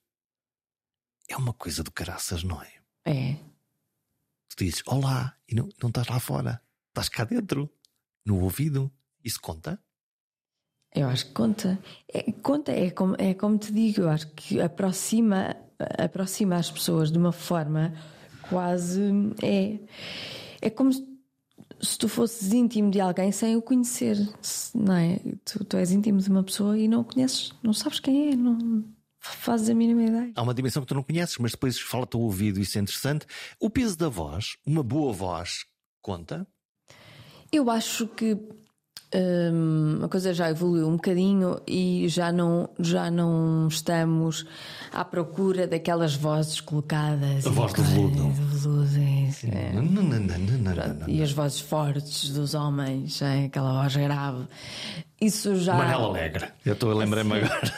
[1.29, 2.73] é uma coisa do caraças, não é?
[3.05, 3.35] É.
[4.55, 6.61] Tu dizes olá e não, não estás lá fora,
[6.95, 7.69] estás cá dentro,
[8.25, 8.89] no ouvido.
[9.23, 9.79] Isso conta?
[10.93, 11.77] Eu acho que conta.
[12.07, 15.55] É, conta, é como, é como te digo, eu acho que aproxima,
[15.97, 17.93] aproxima as pessoas de uma forma
[18.49, 19.01] quase.
[19.43, 19.79] É,
[20.61, 21.15] é como se
[21.81, 24.17] se tu fosses íntimo de alguém sem o conhecer,
[24.73, 25.19] não é?
[25.43, 28.35] Tu, tu és íntimo de uma pessoa e não o conheces, não sabes quem é,
[28.35, 28.83] não
[29.19, 30.31] fazes a mínima ideia.
[30.35, 33.25] Há uma dimensão que tu não conheces, mas depois fala-te ao ouvido, isso é interessante.
[33.59, 35.65] O peso da voz, uma boa voz,
[36.01, 36.47] conta?
[37.55, 38.37] Eu acho que
[39.15, 44.45] hum, a coisa já evoluiu um bocadinho e já não, já não estamos
[44.91, 47.47] à procura daquelas vozes colocadas.
[47.47, 48.33] A voz do veludo.
[51.07, 51.09] É.
[51.09, 53.45] E as vozes fortes dos homens, é?
[53.45, 54.43] aquela voz grave.
[55.21, 55.75] Isso já.
[55.75, 57.71] Manela Alegre, eu estou a lembrar-me agora.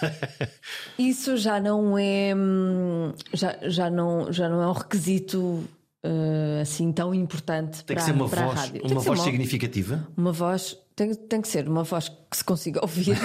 [0.98, 2.34] Isso já não é.
[2.36, 5.64] Hum, já, já, não, já não é um requisito
[6.08, 8.82] Uh, assim tão importante tem para, que ser uma para voz, a rádio.
[8.86, 10.08] Uma voz uma, significativa?
[10.16, 13.16] Uma voz tem, tem que ser uma voz que se consiga ouvir.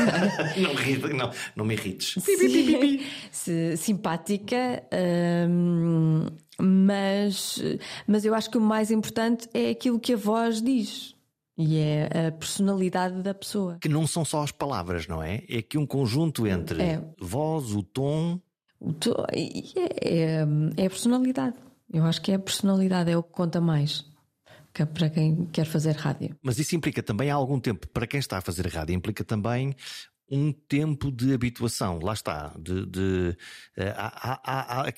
[0.58, 0.74] não,
[1.16, 2.22] não, não me irrites.
[3.30, 4.82] Sim, simpática,
[5.48, 6.26] hum,
[6.60, 7.58] mas,
[8.06, 11.14] mas eu acho que o mais importante é aquilo que a voz diz.
[11.56, 13.78] E é a personalidade da pessoa.
[13.80, 15.42] Que não são só as palavras, não é?
[15.48, 17.02] É que um conjunto entre é.
[17.18, 18.38] voz, o tom.
[18.78, 19.40] O tom é,
[20.00, 21.56] é, é a personalidade.
[21.92, 24.04] Eu acho que é a personalidade, é o que conta mais
[24.72, 26.34] que para quem quer fazer rádio.
[26.42, 29.76] Mas isso implica também há algum tempo, para quem está a fazer rádio, implica também
[30.30, 33.36] um tempo de habituação, lá está, de, de
[33.94, 34.88] há, há, há,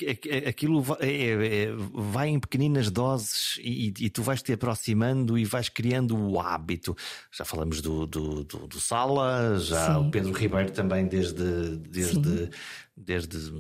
[0.48, 5.44] aquilo vai, é, é, vai, em pequeninas doses e, e, tu vais te aproximando e
[5.44, 6.96] vais criando o hábito.
[7.32, 10.06] Já falamos do, do, do, do Sala, já Sim.
[10.06, 12.50] o Pedro Ribeiro também desde, desde,
[12.96, 13.52] desde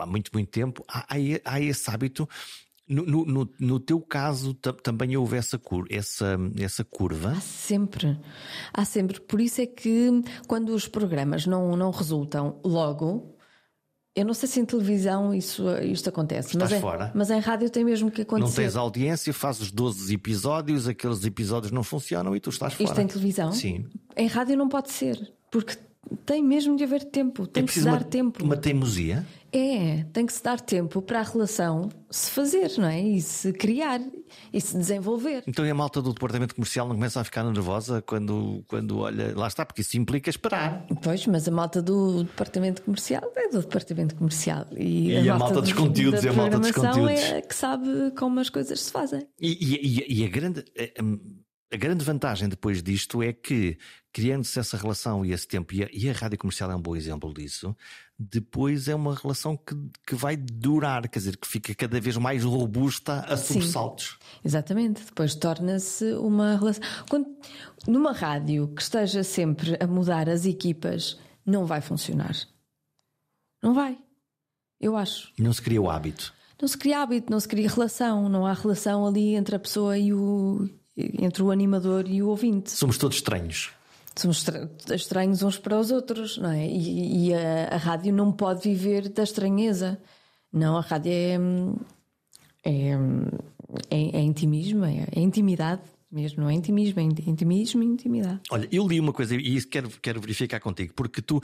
[0.00, 0.84] há muito, muito tempo.
[0.88, 1.06] Há,
[1.44, 2.28] há esse hábito
[2.90, 7.30] no, no, no, teu caso também houve essa, cur essa, essa curva?
[7.30, 8.18] Há sempre.
[8.74, 9.20] Há sempre.
[9.20, 10.10] Por isso é que
[10.48, 13.36] quando os programas não, não resultam logo,
[14.16, 16.48] eu não sei se em televisão isso, isto acontece.
[16.48, 17.06] Estás mas, fora.
[17.06, 18.48] Em, mas em rádio tem mesmo que acontecer.
[18.48, 22.90] Não tens audiência, fazes 12 episódios, aqueles episódios não funcionam e tu estás fora.
[22.90, 23.52] Isto em televisão?
[23.52, 23.86] Sim.
[24.16, 25.76] Em rádio não pode ser, porque
[26.26, 28.44] tem mesmo de haver tempo, tem é que se dar uma, tempo.
[28.44, 29.24] Uma teimosia?
[29.52, 33.00] É, tem que se dar tempo para a relação se fazer, não é?
[33.00, 34.00] E se criar
[34.52, 35.42] e se desenvolver.
[35.46, 39.36] Então e a malta do departamento comercial não começa a ficar nervosa quando, quando olha.
[39.36, 40.86] Lá está, porque isso implica esperar.
[41.02, 44.66] Pois, mas a malta do departamento comercial é do departamento comercial.
[44.76, 47.20] E, e a, a, malta, dos conteúdos, da a malta dos conteúdos.
[47.20, 49.26] é que sabe como as coisas se fazem.
[49.40, 50.64] E, e, e a grande.
[50.78, 51.40] A,
[51.72, 53.78] a grande vantagem depois disto é que,
[54.12, 56.96] criando-se essa relação e esse tempo, e a, e a rádio comercial é um bom
[56.96, 57.76] exemplo disso,
[58.18, 59.74] depois é uma relação que,
[60.06, 64.18] que vai durar, quer dizer, que fica cada vez mais robusta a sobressaltos.
[64.20, 66.82] Sim, exatamente, depois torna-se uma relação.
[67.08, 67.26] Quando,
[67.86, 72.36] numa rádio que esteja sempre a mudar as equipas, não vai funcionar.
[73.62, 73.98] Não vai.
[74.80, 75.32] Eu acho.
[75.38, 76.32] Não se cria o hábito.
[76.60, 79.96] Não se cria hábito, não se cria relação, não há relação ali entre a pessoa
[79.96, 80.68] e o.
[80.96, 82.70] entre o animador e o ouvinte.
[82.70, 83.70] Somos todos estranhos
[84.20, 84.44] somos
[84.90, 86.66] estranhos uns para os outros, não é?
[86.66, 90.00] E, e a, a, rádio não pode viver da estranheza.
[90.52, 91.38] Não, a rádio é,
[92.64, 92.90] é,
[93.90, 98.40] é, é intimismo, é, é, intimidade mesmo, não é intimismo, é intimismo e intimidade.
[98.50, 101.42] Olha, eu li uma coisa e isso quero, quero verificar contigo, porque tu.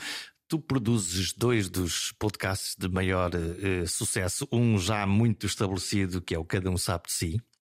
[0.48, 6.38] Tu produzes dois dos podcasts de maior uh, sucesso, um já muito estabelecido, que é
[6.38, 7.55] o Cada Um Sabe de Si, eh,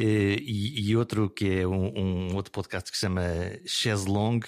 [0.00, 3.06] e, e, outro que é um, um, outro podcast que se
[3.68, 4.40] chama Long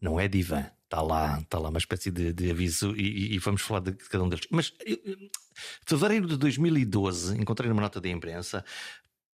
[0.00, 3.62] não é divã, está lá, está lá uma espécie de, de aviso e, e, vamos
[3.62, 4.46] falar de cada um deles.
[4.50, 4.72] Mas
[5.86, 8.64] fevereiro de 2012, encontrei numa nota da imprensa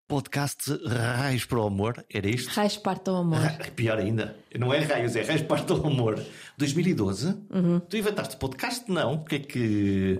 [0.07, 2.49] podcast Raios para o Amor, era isto?
[2.49, 3.39] Raios para o Amor.
[3.39, 6.19] Ra pior ainda, não é Raios, é Raios para o Amor.
[6.57, 7.35] 2012?
[7.49, 7.79] Uhum.
[7.79, 8.91] Tu inventaste podcast?
[8.91, 9.13] Não.
[9.13, 10.19] O que é que.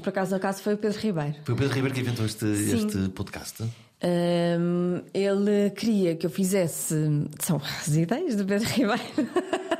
[0.00, 1.34] por acaso, no caso, foi o Pedro Ribeiro.
[1.44, 3.64] Foi o Pedro Ribeiro que inventou este, este podcast?
[4.02, 6.94] Um, ele queria que eu fizesse.
[7.38, 9.00] São as ideias do Pedro Ribeiro.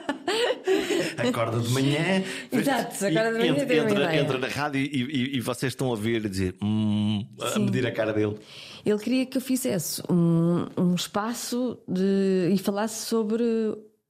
[1.17, 2.23] Acorda de manhã.
[2.53, 3.63] Exato, acorda de manhã.
[3.63, 7.59] Entra, entra, entra na rádio e, e, e, vocês estão a ouvir dizer hum, a
[7.59, 8.37] medir a cara dele.
[8.85, 13.43] Ele queria que eu fizesse um, um espaço de, e falasse sobre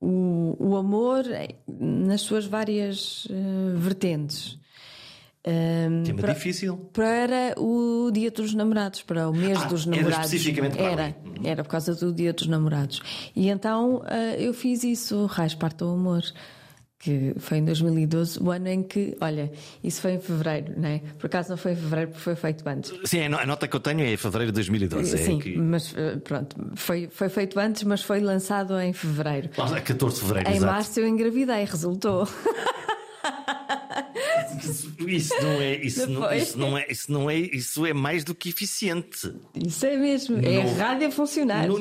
[0.01, 1.25] o, o amor
[1.66, 4.60] nas suas várias uh, vertentes.
[5.46, 6.76] Um, Tema para, difícil.
[6.92, 10.14] Para o Dia dos Namorados, para o mês ah, dos namorados.
[10.14, 13.00] Era especificamente para era, era por causa do Dia dos Namorados.
[13.35, 16.22] E então uh, eu fiz isso, Raiz Parte do Amor.
[17.03, 19.50] Que foi em 2012, o ano em que, olha,
[19.83, 20.98] isso foi em fevereiro, não é?
[21.18, 22.92] Por acaso não foi em fevereiro, porque foi feito antes.
[23.05, 25.16] Sim, a nota que eu tenho é em fevereiro de 2012.
[25.16, 25.57] Sim, é que...
[25.57, 29.48] mas pronto, foi, foi feito antes, mas foi lançado em fevereiro.
[29.48, 30.72] 14 de fevereiro, Em exato.
[30.74, 32.29] março eu engravidei, resultou.
[35.16, 38.35] Isso não é, isso não, isso não é, isso não é, isso é mais do
[38.35, 39.35] que eficiente.
[39.55, 41.66] Isso é mesmo, é a rádio a funcionar.
[41.66, 41.79] No,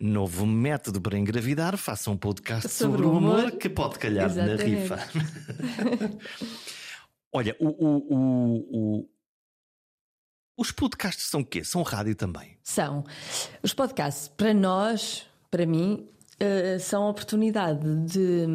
[0.00, 4.26] novo método para engravidar, faça um podcast sobre, sobre o amor, amor, que pode calhar
[4.26, 4.64] Exatamente.
[4.64, 5.08] na rifa.
[7.32, 9.08] Olha, o, o, o,
[10.56, 11.64] os podcasts são o quê?
[11.64, 12.56] São rádio também?
[12.62, 13.04] São.
[13.62, 16.08] Os podcasts, para nós, para mim,
[16.40, 18.46] uh, são a oportunidade de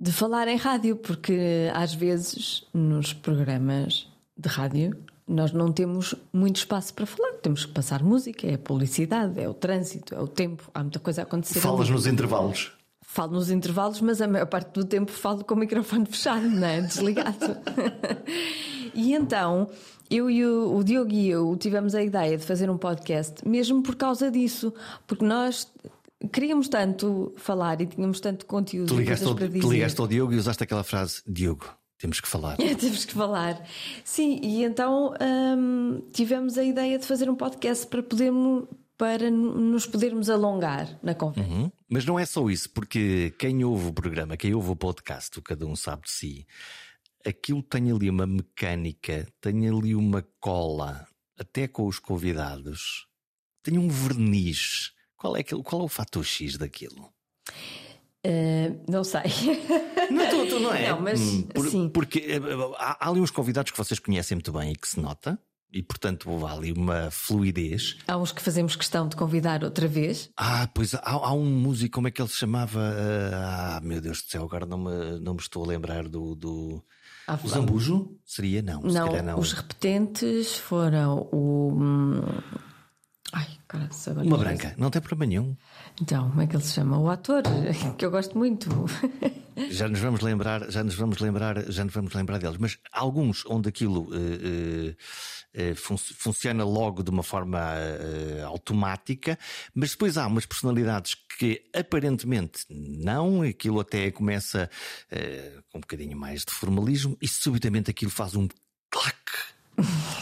[0.00, 4.96] de falar em rádio, porque às vezes nos programas de rádio
[5.28, 7.34] nós não temos muito espaço para falar.
[7.42, 10.98] Temos que passar música, é a publicidade, é o trânsito, é o tempo, há muita
[10.98, 11.60] coisa a acontecer.
[11.60, 11.90] Falas ali.
[11.90, 12.72] nos intervalos.
[13.02, 16.66] Falo nos intervalos, mas a maior parte do tempo falo com o microfone fechado, não
[16.66, 16.80] é?
[16.80, 17.56] Desligado.
[18.94, 19.68] e então,
[20.10, 23.82] eu e o, o Diogo e eu tivemos a ideia de fazer um podcast mesmo
[23.82, 24.72] por causa disso,
[25.06, 25.70] porque nós
[26.32, 28.88] queríamos tanto falar e tínhamos tanto conteúdo.
[28.88, 31.66] Tu ligaste, ao, tu ligaste ao Diogo e usaste aquela frase: Diogo,
[31.98, 32.56] temos que falar.
[32.78, 33.62] temos que falar.
[34.04, 38.64] Sim, e então hum, tivemos a ideia de fazer um podcast para podermos.
[38.96, 41.48] Para nos podermos alongar na conversa.
[41.48, 41.70] Uhum.
[41.88, 45.42] Mas não é só isso, porque quem ouve o programa, quem ouve o podcast, o
[45.42, 46.44] Cada Um Sabe de Si,
[47.24, 51.06] aquilo tem ali uma mecânica, tem ali uma cola,
[51.38, 53.06] até com os convidados,
[53.62, 57.12] tem um verniz qual é, aquilo, qual é o fator X daquilo?
[58.24, 59.22] Uh, não sei.
[60.10, 60.88] Não, tu, tu não é?
[60.88, 61.88] Não, mas hum, Por, sim.
[61.90, 62.40] Porque eh,
[62.78, 65.38] há, há ali uns convidados que vocês conhecem muito bem e que se nota.
[65.70, 67.98] E portanto há ali uma fluidez.
[68.06, 70.30] Há uns que fazemos questão de convidar outra vez.
[70.34, 72.80] Ah, pois há, há um músico, como é que ele se chamava?
[73.34, 76.34] Ah, meu Deus do céu, agora não me, não me estou a lembrar do.
[76.34, 76.82] do...
[77.26, 78.18] Ah, o Zambujo?
[78.24, 78.62] Seria?
[78.62, 81.76] Não, não, não, Os repetentes foram o.
[83.32, 85.56] Ai, caralho, agora Uma branca, não tem problema nenhum.
[86.00, 86.98] Então, como é que ele se chama?
[86.98, 87.42] O ator,
[87.98, 88.68] que eu gosto muito.
[89.70, 92.56] Já nos vamos lembrar, já nos vamos lembrar, já nos vamos lembrar deles.
[92.58, 94.94] Mas alguns onde aquilo eh,
[95.52, 99.36] eh, eh, fun- funciona logo de uma forma eh, automática,
[99.74, 104.70] mas depois há umas personalidades que aparentemente não, aquilo até começa
[105.72, 108.46] com um bocadinho mais de formalismo e subitamente aquilo faz um
[108.88, 109.16] clac.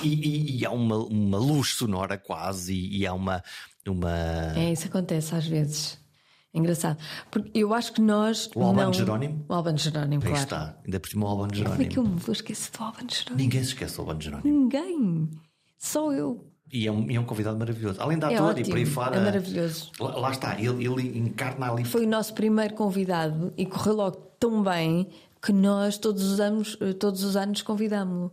[0.03, 3.43] E, e- e há uma, uma luz sonora quase, e, e há uma,
[3.87, 4.13] uma.
[4.57, 5.99] É, isso acontece às vezes.
[6.55, 6.99] É engraçado.
[7.31, 8.49] Porque eu acho que nós.
[8.55, 8.93] O Albano não...
[8.93, 9.45] Jerónimo?
[9.49, 10.45] O Albano Jerónimo, Aí claro.
[10.45, 11.91] está, ainda por cima o Albano Como é Jerónimo.
[11.91, 13.37] que eu me vou esquecer do Albano Jerónimo?
[13.39, 14.59] Ninguém se esquece do Albano Jerónimo.
[14.61, 15.31] Ninguém.
[15.79, 16.51] Só eu.
[16.73, 18.01] E é um, e é um convidado maravilhoso.
[18.01, 19.17] Além da É ator e ótimo, por aí fora.
[19.17, 19.93] é maravilhoso.
[20.01, 21.85] Lá, lá está, ele, ele encarna ali.
[21.85, 25.09] Foi o nosso primeiro convidado e correu logo tão bem
[25.41, 28.33] que nós todos os anos, eh, todos os anos convidámo-lo.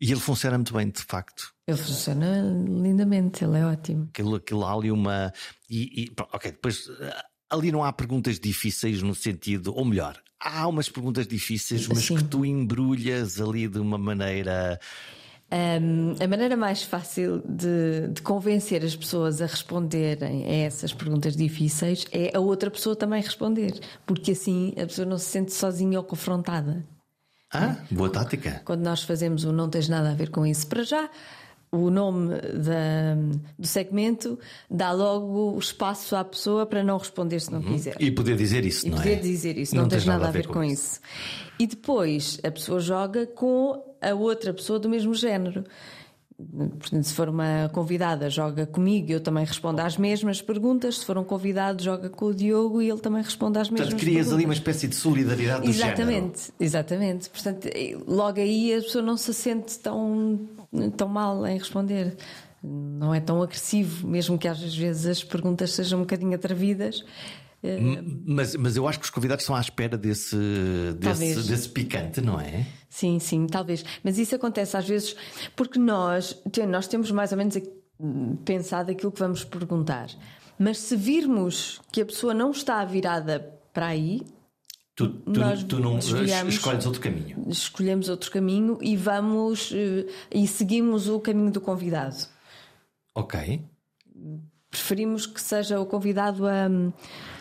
[0.00, 1.54] E ele funciona muito bem, de facto.
[1.66, 4.08] Ele funciona lindamente, ele é ótimo.
[4.12, 5.32] Aquilo, aquilo há ali uma.
[5.70, 10.66] E, e, ok, depois ah, ali não há perguntas difíceis no sentido, ou melhor, há
[10.68, 12.16] umas perguntas difíceis, mas Sim.
[12.16, 14.78] que tu embrulhas ali de uma maneira.
[15.52, 21.36] Hum, a maneira mais fácil de, de convencer as pessoas a responderem a essas perguntas
[21.36, 25.98] difíceis é a outra pessoa também responder, porque assim a pessoa não se sente sozinha
[25.98, 26.84] ou confrontada.
[27.54, 28.60] Ah, boa tática.
[28.64, 31.08] Quando nós fazemos o Não Tens Nada a Ver com Isso, para já,
[31.70, 33.16] o nome da-
[33.58, 34.38] do segmento
[34.70, 37.96] dá logo espaço à pessoa para não responder se não quiser.
[38.00, 39.16] E poder dizer isso, E não poder é?
[39.16, 41.00] dizer isso, não, tens nada a ver com isso.
[41.58, 45.64] E depois a pessoa joga com a outra pessoa do mesmo género.
[46.36, 50.98] Portanto, se for uma convidada, joga comigo e eu também respondo às mesmas perguntas.
[50.98, 54.00] Se for um convidado, joga com o Diogo e ele também responde às mesmas Portanto,
[54.00, 54.58] crias ali uma perguntas.
[54.58, 55.92] espécie de solidariedade do género.
[56.00, 57.30] Exatamente, exatamente.
[57.30, 57.68] Portanto,
[58.06, 60.40] logo aí a pessoa não se sente tão,
[60.96, 62.16] tão mal em responder.
[62.62, 67.04] Não é tão agressivo, mesmo que às vezes as perguntas sejam um bocadinho atrevidas.
[67.66, 67.78] Eh,
[68.26, 70.36] Mas, mas eu acho que os convidados estão à espera desse,
[70.98, 72.66] desse, desse picante, não é?
[72.90, 73.82] Sim, sim, talvez.
[74.04, 75.16] Mas isso acontece às vezes
[75.56, 76.36] porque nós,
[76.68, 77.56] nós temos mais ou menos
[78.44, 80.08] pensado aquilo que vamos perguntar.
[80.58, 83.40] Mas se virmos que a pessoa não está virada
[83.72, 84.20] para aí,
[84.96, 86.54] Tu, tu, Nós tu não desviamos.
[86.54, 87.44] escolhes outro caminho.
[87.48, 92.14] escolhemos outro caminho e vamos eh, e seguimos o caminho do convidado.
[93.12, 93.60] Ok.
[94.78, 96.66] Preferimos que seja o convidado a,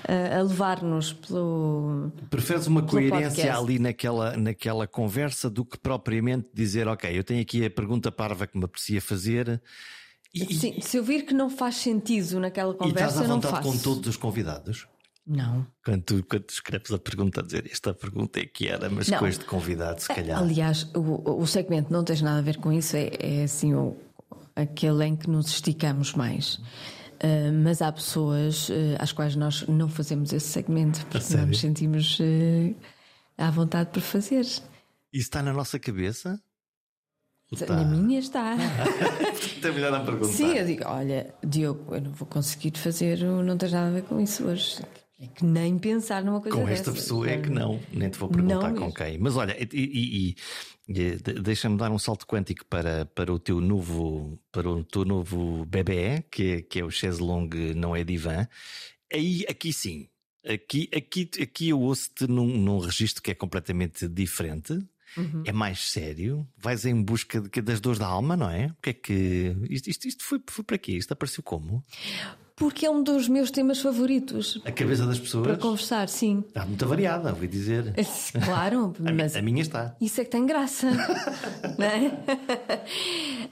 [0.07, 2.11] a- a levar-nos pelo.
[2.29, 3.49] Preferes uma coerência podcast.
[3.49, 8.45] ali naquela, naquela conversa do que propriamente dizer, ok, eu tenho aqui a pergunta parva
[8.45, 9.59] que me aprecia fazer
[10.34, 13.61] e, Sim, se eu vir que não faz sentido naquela e estás conversa, à vontade
[13.67, 14.88] com todos os convidados.
[15.25, 15.65] Não.
[15.86, 19.07] Quando tu, quando tu escreves a pergunta a dizer esta pergunta é que era, mas
[19.07, 19.19] Não.
[19.19, 20.38] com este convidado, se calhar.
[20.39, 23.95] Aliás, o, o segmento não tens nada a ver com isso, é, é assim o,
[24.55, 26.59] aquele em que nos esticamos mais.
[27.24, 31.59] Ah, mas há pessoas ah, às quais nós não fazemos esse segmento porque não nos
[31.59, 32.19] sentimos
[33.38, 34.41] ah, à vontade para fazer.
[34.41, 34.65] Isso
[35.13, 36.38] está na nossa cabeça?
[37.49, 37.76] Está?
[37.76, 38.55] Na minha está.
[39.63, 40.34] É melhor não perguntar.
[40.34, 43.91] Sim, eu digo: olha, Diogo, eu não vou conseguir fazer o não tens nada a
[43.91, 44.82] ver com isso hoje.
[45.20, 46.95] É que nem pensar numa coisa Com esta dessas.
[47.05, 48.93] pessoa é que não, nem te vou perguntar Não com mesmo.
[48.93, 49.18] quem.
[49.20, 50.36] Mas olha, e, e-
[50.89, 55.05] e- de- deixa-me dar um salto quântico para, para o teu novo para o teu
[55.05, 58.47] novo bebê, que é, que é o Chaise Longue Não é Divã.
[59.14, 60.09] Aí, aqui sim,
[60.45, 64.74] aqui, aqui, aqui eu ouço-te num, num registro que é completamente diferente.
[65.16, 65.43] Uhum.
[65.45, 68.66] É mais sério, vais em busca de- das dores da alma, não é?
[68.66, 69.55] O que é que.
[69.70, 70.93] Isto, isto, isto foi, foi para quê?
[70.93, 71.86] Isto apareceu como?
[72.56, 76.43] Porque é um dos meus temas favoritos A cabeça das para pessoas conversar, sim.
[76.47, 77.93] está muito variada, ouvi dizer.
[78.45, 79.95] Claro, A, mi- mas a minha está.
[79.99, 80.88] Isso é que tem graça.
[81.80, 82.12] é?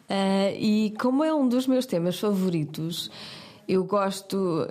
[0.07, 3.09] Ah, e como é um dos meus temas favoritos,
[3.67, 4.67] eu gosto,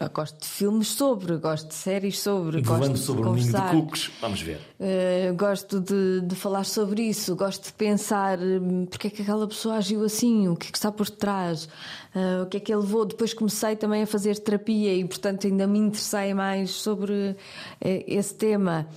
[0.00, 3.52] eu gosto de filmes sobre, gosto de séries sobre, gosto sobre de um ninho de
[3.52, 3.70] conversar.
[3.70, 4.10] cucos.
[4.20, 4.60] Vamos ver.
[4.80, 9.46] Uh, gosto de, de falar sobre isso, gosto de pensar hum, porque é que aquela
[9.46, 11.68] pessoa agiu assim, o que é que está por trás,
[12.12, 13.04] uh, o que é que ele levou.
[13.04, 17.36] Depois comecei também a fazer terapia e, portanto, ainda me interessei mais sobre
[17.80, 18.88] eh, esse tema.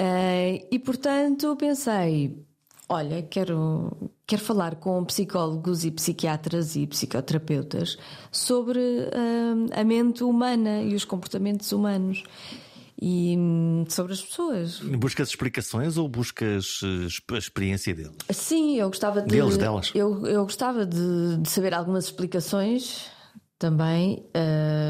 [0.00, 2.38] Uh, e, portanto, pensei:
[2.88, 3.90] olha, quero,
[4.32, 7.98] quero falar com psicólogos e psiquiatras e psicoterapeutas
[8.30, 12.22] sobre hum, a mente humana e os comportamentos humanos
[12.98, 14.78] e hum, sobre as pessoas.
[14.80, 18.12] Buscas explicações ou buscas eh, a experiência dele?
[18.30, 19.28] Sim, eu gostava de.
[19.28, 19.90] Deles, delas.
[19.94, 23.10] Eu, eu gostava de, de saber algumas explicações
[23.58, 24.24] também.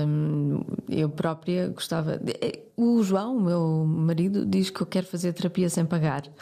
[0.06, 2.16] Hum, eu própria gostava.
[2.16, 6.22] de- eh, O João, o meu marido, diz que eu quero fazer terapia sem pagar.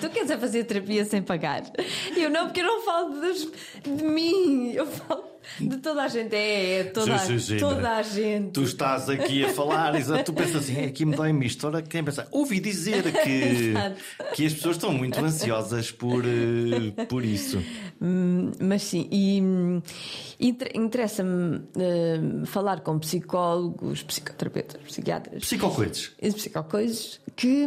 [0.00, 1.62] tu queres é fazer terapia sem pagar?
[2.16, 3.48] E eu não, porque eu não falo dos,
[3.84, 5.24] de mim, eu falo
[5.60, 6.34] de toda a gente.
[6.36, 8.50] É, é toda, Sim, sim, toda a gente.
[8.52, 11.66] Tu estás aqui a falar, exato, tu pensas assim, "É, aqui me dói-me isto.
[11.66, 12.28] Ora, quem pensa?
[12.30, 13.72] Ouvi dizer que,
[14.36, 17.62] que as pessoas estão muito ansiosas por, eh, por isso.
[18.00, 19.80] Hum, Mas sim, e hum,
[20.38, 26.12] inter- interessa-me hum, falar com psicólogos, psicoterapeutas, psiquiatras Psicocoides.
[26.20, 27.66] e psicocoisas que,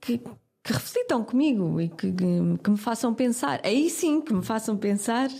[0.00, 0.20] que,
[0.62, 3.60] que reflitam comigo e que, que, que me façam pensar.
[3.64, 5.30] Aí sim, que me façam pensar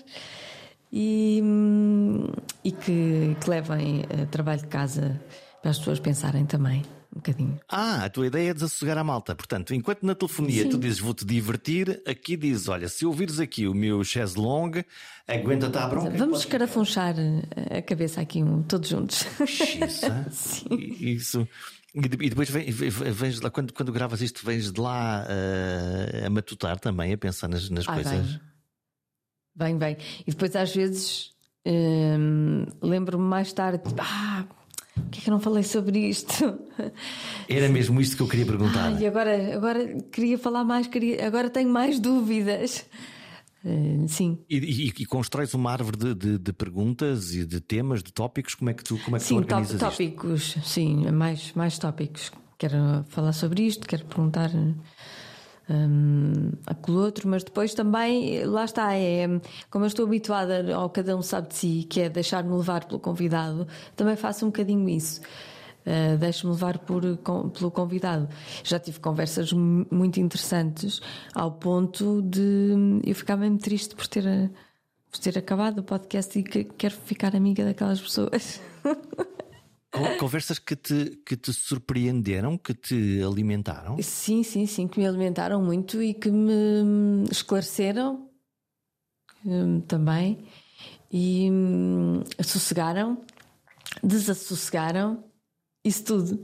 [0.92, 1.42] e,
[2.64, 5.20] e que, que levem eh, trabalho de casa
[5.60, 6.82] para as pessoas pensarem também
[7.14, 7.60] um bocadinho.
[7.68, 9.34] Ah, a tua ideia é desassossegar a malta.
[9.34, 10.68] Portanto, enquanto na telefonia Sim.
[10.70, 14.84] tu dizes vou-te divertir, aqui dizes: olha, se ouvires aqui o meu chaise longue,
[15.26, 16.10] aguenta-te à bronca.
[16.10, 19.26] Vamos escarafunchar eh, a cabeça aqui um, todos juntos.
[19.46, 20.26] Xiça.
[20.70, 21.46] Isso.
[21.94, 26.24] E de- depois vem- vem- vens lá, quando, quando gravas isto, vens de lá eh,
[26.26, 28.12] a matutar também, a pensar nas, nas Ah, coisas.
[28.30, 28.40] vem.
[29.54, 29.96] Bem, bem.
[30.26, 31.32] E depois às vezes
[31.66, 34.46] hum, lembro-me mais tarde, tipo, ah,
[35.10, 36.58] que é que eu não falei sobre isto?
[37.48, 39.00] Era mesmo isto que eu queria perguntar.
[39.00, 42.86] E agora, agora queria falar mais, queria, agora tenho mais dúvidas.
[43.64, 44.38] Eh, sim.
[44.48, 48.54] E, e, e constróis uma árvore de, de- de perguntas e de temas, de tópicos,
[48.54, 49.90] como é que tu, como é que tu Sim, top- organizas isto?
[49.90, 52.32] tópicos, sim, mais, mais tópicos.
[52.58, 54.50] Quero falar sobre isto, quero perguntar
[55.68, 59.26] hum, aquilo outro, mas depois também, lá está, é
[59.70, 63.00] como eu estou habituada ao cada um sabe de si, que é deixar-me levar pelo
[63.00, 65.20] convidado, também faço um bocadinho isso.
[65.86, 68.28] Uh, Deixo-me levar por, com- pelo convidado.
[68.62, 71.00] Já tive conversas mu- muito interessantes
[71.34, 74.24] ao ponto de eu ficar mesmo triste por ter,
[75.10, 78.60] por ter acabado o podcast e que quero ficar amiga daquelas pessoas.
[79.90, 83.96] Con- Conversas que te, que te surpreenderam, que te alimentaram?
[84.02, 88.28] Sim, sim, sim, que me alimentaram muito e que me esclareceram
[89.44, 90.44] hum, também
[91.10, 93.18] e hum, sossegaram,
[94.02, 95.24] desassossegaram,
[95.84, 96.40] isso tudo.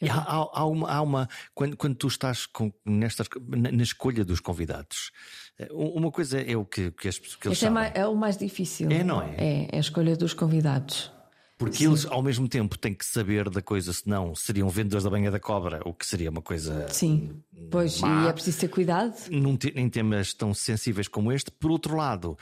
[0.00, 3.82] E há, há- há uma, há uma- quando, quando tu estás com, nestas, na, na
[3.82, 5.10] escolha dos convidados,
[5.58, 7.72] eh, uma coisa é o que, que, as, que eles Este é, sabem.
[7.72, 8.90] mais- é o mais difícil.
[8.90, 9.34] É, não é?
[9.38, 11.10] É, é a escolha dos convidados.
[11.58, 15.30] Porque eles, ao mesmo tempo, têm que saber da coisa, senão seriam vendedores da banha
[15.30, 16.86] da cobra, o que seria uma coisa.
[16.90, 18.24] Sim, pois, Má.
[18.24, 19.14] e é preciso ter cuidado.
[19.30, 22.36] Num em temas tão sensíveis como este, por outro lado,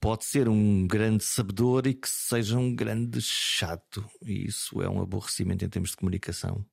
[0.00, 4.04] pode ser um grande sabedor e que seja um grande chato.
[4.24, 6.64] E isso é um aborrecimento em termos de comunicação.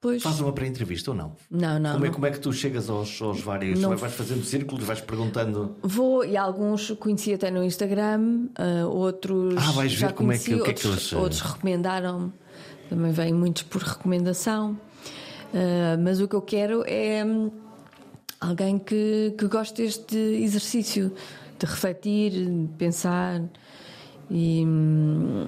[0.00, 1.32] Pois, Faz uma pré-entrevista ou não?
[1.50, 1.92] não, não.
[1.92, 2.14] Como é, não.
[2.14, 3.78] como é que tu chegas aos, aos vários.
[3.78, 3.94] Não.
[3.96, 5.76] Vais fazendo círculos, vais perguntando.
[5.82, 9.54] Vou, e alguns conheci até no Instagram, ah, outros.
[9.58, 11.16] Ah, vais já ver como é que- conheci, o que é que outros, eles, eh,
[11.16, 12.32] outros recomendaram,
[12.88, 14.78] também vêm muitos por recomendação.
[15.52, 17.50] Ah, mas o que eu quero é hum,
[18.40, 21.12] alguém que, que goste deste exercício
[21.58, 23.42] de refletir, de pensar
[24.30, 25.46] e, hum,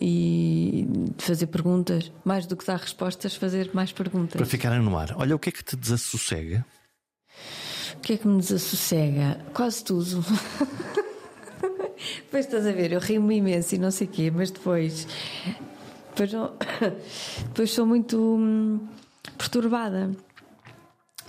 [0.00, 0.86] e
[1.18, 2.10] fazer perguntas.
[2.24, 4.36] Mais do que dar respostas, fazer mais perguntas.
[4.36, 5.14] Para ficarem no ar.
[5.16, 6.64] Olha, o que é que te desassossega?
[7.96, 9.40] O que é que me desassossega?
[9.52, 10.24] Quase tudo.
[12.24, 15.06] depois estás a ver, eu rio-me imenso e não sei o quê, mas depois.
[16.10, 16.52] Depois, não-
[17.48, 18.86] depois sou muito hum,
[19.36, 20.10] perturbada.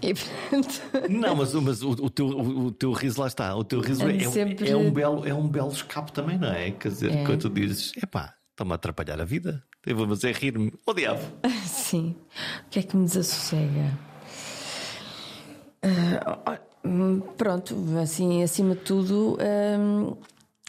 [0.01, 0.81] E portanto.
[1.11, 3.53] Não, mas, mas o, o teu, o, o teu riso lá está.
[3.53, 6.47] O teu riso é, é- sempre- é um belo, é um belo escape também, não
[6.47, 6.71] é?
[6.71, 7.25] Quer dizer, É.
[7.25, 9.63] quando tu dizes, epá, estão-me a atrapalhar a vida.
[9.85, 10.73] Eu vou fazer rir-me.
[10.85, 11.21] O diabo.
[11.65, 12.15] Sim.
[12.65, 13.97] O que é que me desassossega?
[16.83, 20.17] Hum, pronto, assim, acima de tudo, hum,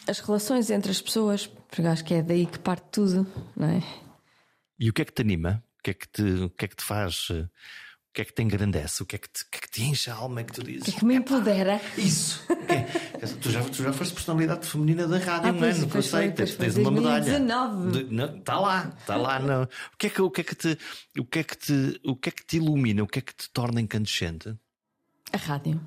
[0.07, 3.27] as relações entre as pessoas, porque acho que é daí que parte tudo,
[3.57, 3.83] não é?
[4.79, 5.63] E o que é que te anima?
[5.79, 7.29] O que é que te, o que é que te faz?
[8.11, 9.05] O que é que te engrandece?
[9.05, 10.41] O que é que te, que é que te enche a alma?
[10.41, 10.95] É que tu O que é dizes.
[10.97, 11.81] que me empodera?
[11.97, 12.43] Isso!
[12.69, 12.83] É,
[13.41, 15.93] tu, já, tu já foste personalidade feminina da rádio, Ah, um pois, ano, que eu
[15.93, 17.39] pois sei, foi, pois tens, uma medalha.
[17.39, 18.39] 2019.
[18.41, 19.63] Está lá, está lá.
[19.95, 20.79] O, que é que, o, que é que te,
[21.19, 23.03] o, que é que te, o que é que te ilumina?
[23.05, 24.57] O que é que te torna incandescente?
[25.33, 25.81] A rádio.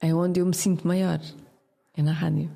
[0.00, 1.20] É onde eu me sinto maior.
[1.94, 2.50] É na rádio.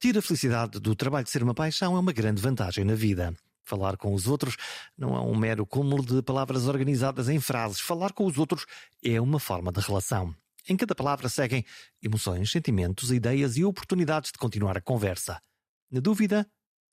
[0.00, 3.32] Ter a felicidade do trabalho de ser uma paixão é uma grande vantagem na vida.
[3.66, 4.56] Falar com os outros
[4.96, 7.80] não é um mero cúmulo de palavras organizadas em frases.
[7.80, 8.64] Falar com os outros
[9.04, 10.32] é uma forma de relação.
[10.68, 11.64] Em cada palavra seguem
[12.00, 15.42] emoções, sentimentos, ideias e oportunidades de continuar a conversa.
[15.90, 16.48] Na dúvida,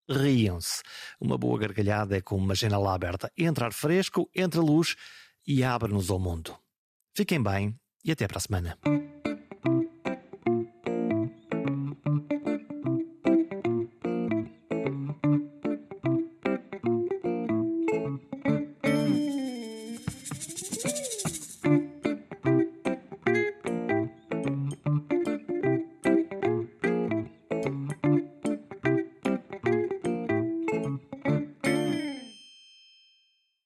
[0.10, 0.82] riam-se.
[1.22, 3.32] Uma boa gargalhada é como uma janela aberta.
[3.38, 4.96] Entra ar fresco, entra luz
[5.46, 6.58] e abre-nos ao mundo.
[7.16, 8.80] Fiquem bem e até para a semana.